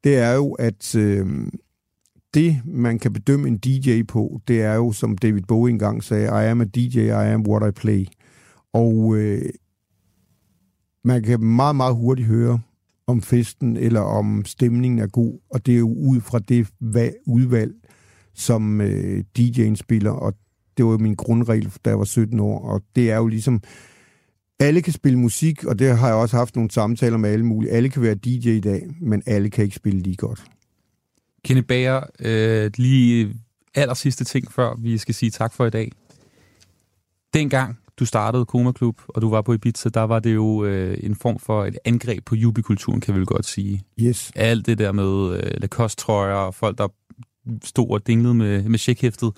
[0.03, 1.27] det er jo, at øh,
[2.33, 6.25] det, man kan bedømme en DJ på, det er jo, som David Bowie engang sagde,
[6.25, 8.05] I am a DJ, I am what I play.
[8.73, 9.41] Og øh,
[11.03, 12.59] man kan meget, meget hurtigt høre,
[13.07, 16.67] om festen eller om stemningen er god, og det er jo ud fra det
[17.25, 17.73] udvalg,
[18.35, 20.33] som øh, DJ'en spiller, og
[20.77, 23.61] det var jo min grundregel, da jeg var 17 år, og det er jo ligesom,
[24.59, 27.71] alle kan spille musik, og det har jeg også haft nogle samtaler med alle mulige.
[27.71, 30.43] Alle kan være DJ i dag, men alle kan ikke spille lige godt.
[31.45, 33.35] Kenny Bager, øh, lige
[33.75, 35.91] aller sidste ting, før vi skal sige tak for i dag.
[37.33, 40.97] Dengang du startede Koma Klub, og du var på Ibiza, der var det jo øh,
[41.03, 43.83] en form for et angreb på jubikulturen, kan vi vel godt sige.
[43.99, 44.31] Yes.
[44.35, 46.87] Alt det der med øh, Lacoste-trøjer og folk, der
[47.63, 49.31] stod og dinglede med, med checkhæftet,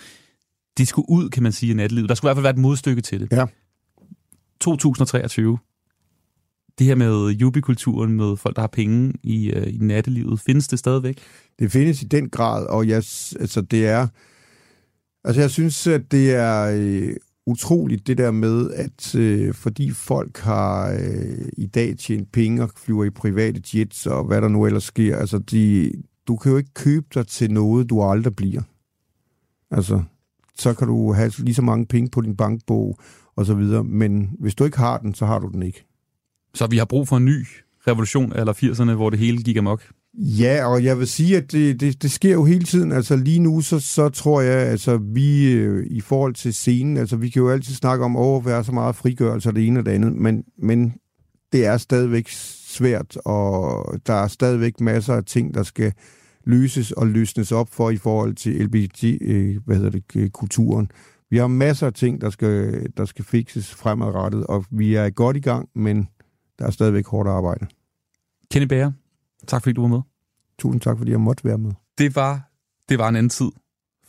[0.77, 2.09] det skulle ud, kan man sige, i natlivet.
[2.09, 3.31] Der skulle i hvert fald være et modstykke til det.
[3.31, 3.45] Ja.
[4.61, 5.57] 2023.
[6.79, 10.79] Det her med jubikulturen, med folk, der har penge i, øh, i nattelivet, findes det
[10.79, 11.17] stadigvæk?
[11.59, 13.03] Det findes i den grad, og jeg,
[13.39, 14.07] altså, det er...
[15.23, 20.37] Altså, jeg synes, at det er øh, utroligt, det der med, at øh, fordi folk
[20.37, 24.65] har øh, i dag tjent penge og flyver i private jets og hvad der nu
[24.65, 25.91] ellers sker, altså, de,
[26.27, 28.61] du kan jo ikke købe dig til noget, du aldrig bliver.
[29.71, 30.03] Altså,
[30.57, 32.97] så kan du have lige så mange penge på din bankbog
[33.35, 35.85] og så videre, men hvis du ikke har den, så har du den ikke.
[36.53, 37.45] Så vi har brug for en ny
[37.87, 39.81] revolution eller 80'erne, hvor det hele gik amok?
[40.13, 42.91] Ja, og jeg vil sige, at det, det, det sker jo hele tiden.
[42.91, 47.15] Altså lige nu, så, så tror jeg, altså vi øh, i forhold til scenen, altså
[47.15, 49.85] vi kan jo altid snakke om, at være så meget frigørelse og det ene og
[49.85, 50.93] det andet, men, men
[51.51, 52.29] det er stadigvæk
[52.73, 55.93] svært, og der er stadigvæk masser af ting, der skal
[56.45, 60.91] løses og løsnes op for i forhold til LGBT, øh, hvad hedder det, kulturen.
[61.29, 65.37] vi har masser af ting, der skal, der skal fikses fremadrettet, og vi er godt
[65.37, 66.07] i gang, men
[66.59, 67.67] der er stadigvæk hårdt arbejde.
[68.51, 68.91] Kenny Bager,
[69.47, 70.01] tak fordi du var med.
[70.59, 71.71] Tusind tak, fordi jeg måtte være med.
[71.97, 72.51] Det var,
[72.89, 73.51] det var en anden tid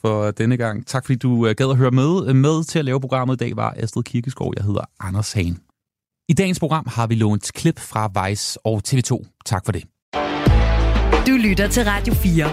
[0.00, 0.86] for denne gang.
[0.86, 2.34] Tak fordi du øh, gad at høre med.
[2.34, 4.52] Med til at lave programmet i dag var Astrid Kirkeskov.
[4.56, 5.63] Jeg hedder Anders Hagen.
[6.28, 9.24] I dagens program har vi lånt klip fra Vice og TV2.
[9.44, 9.84] Tak for det.
[11.26, 12.44] Du lytter til Radio 4.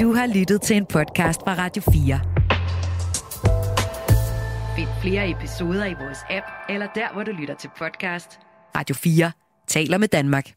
[0.00, 2.20] Du har lyttet til en podcast fra Radio 4.
[4.76, 8.38] Find flere episoder i vores app, eller der, hvor du lytter til podcast.
[8.76, 9.32] Radio 4
[9.68, 10.52] taler med Danmark.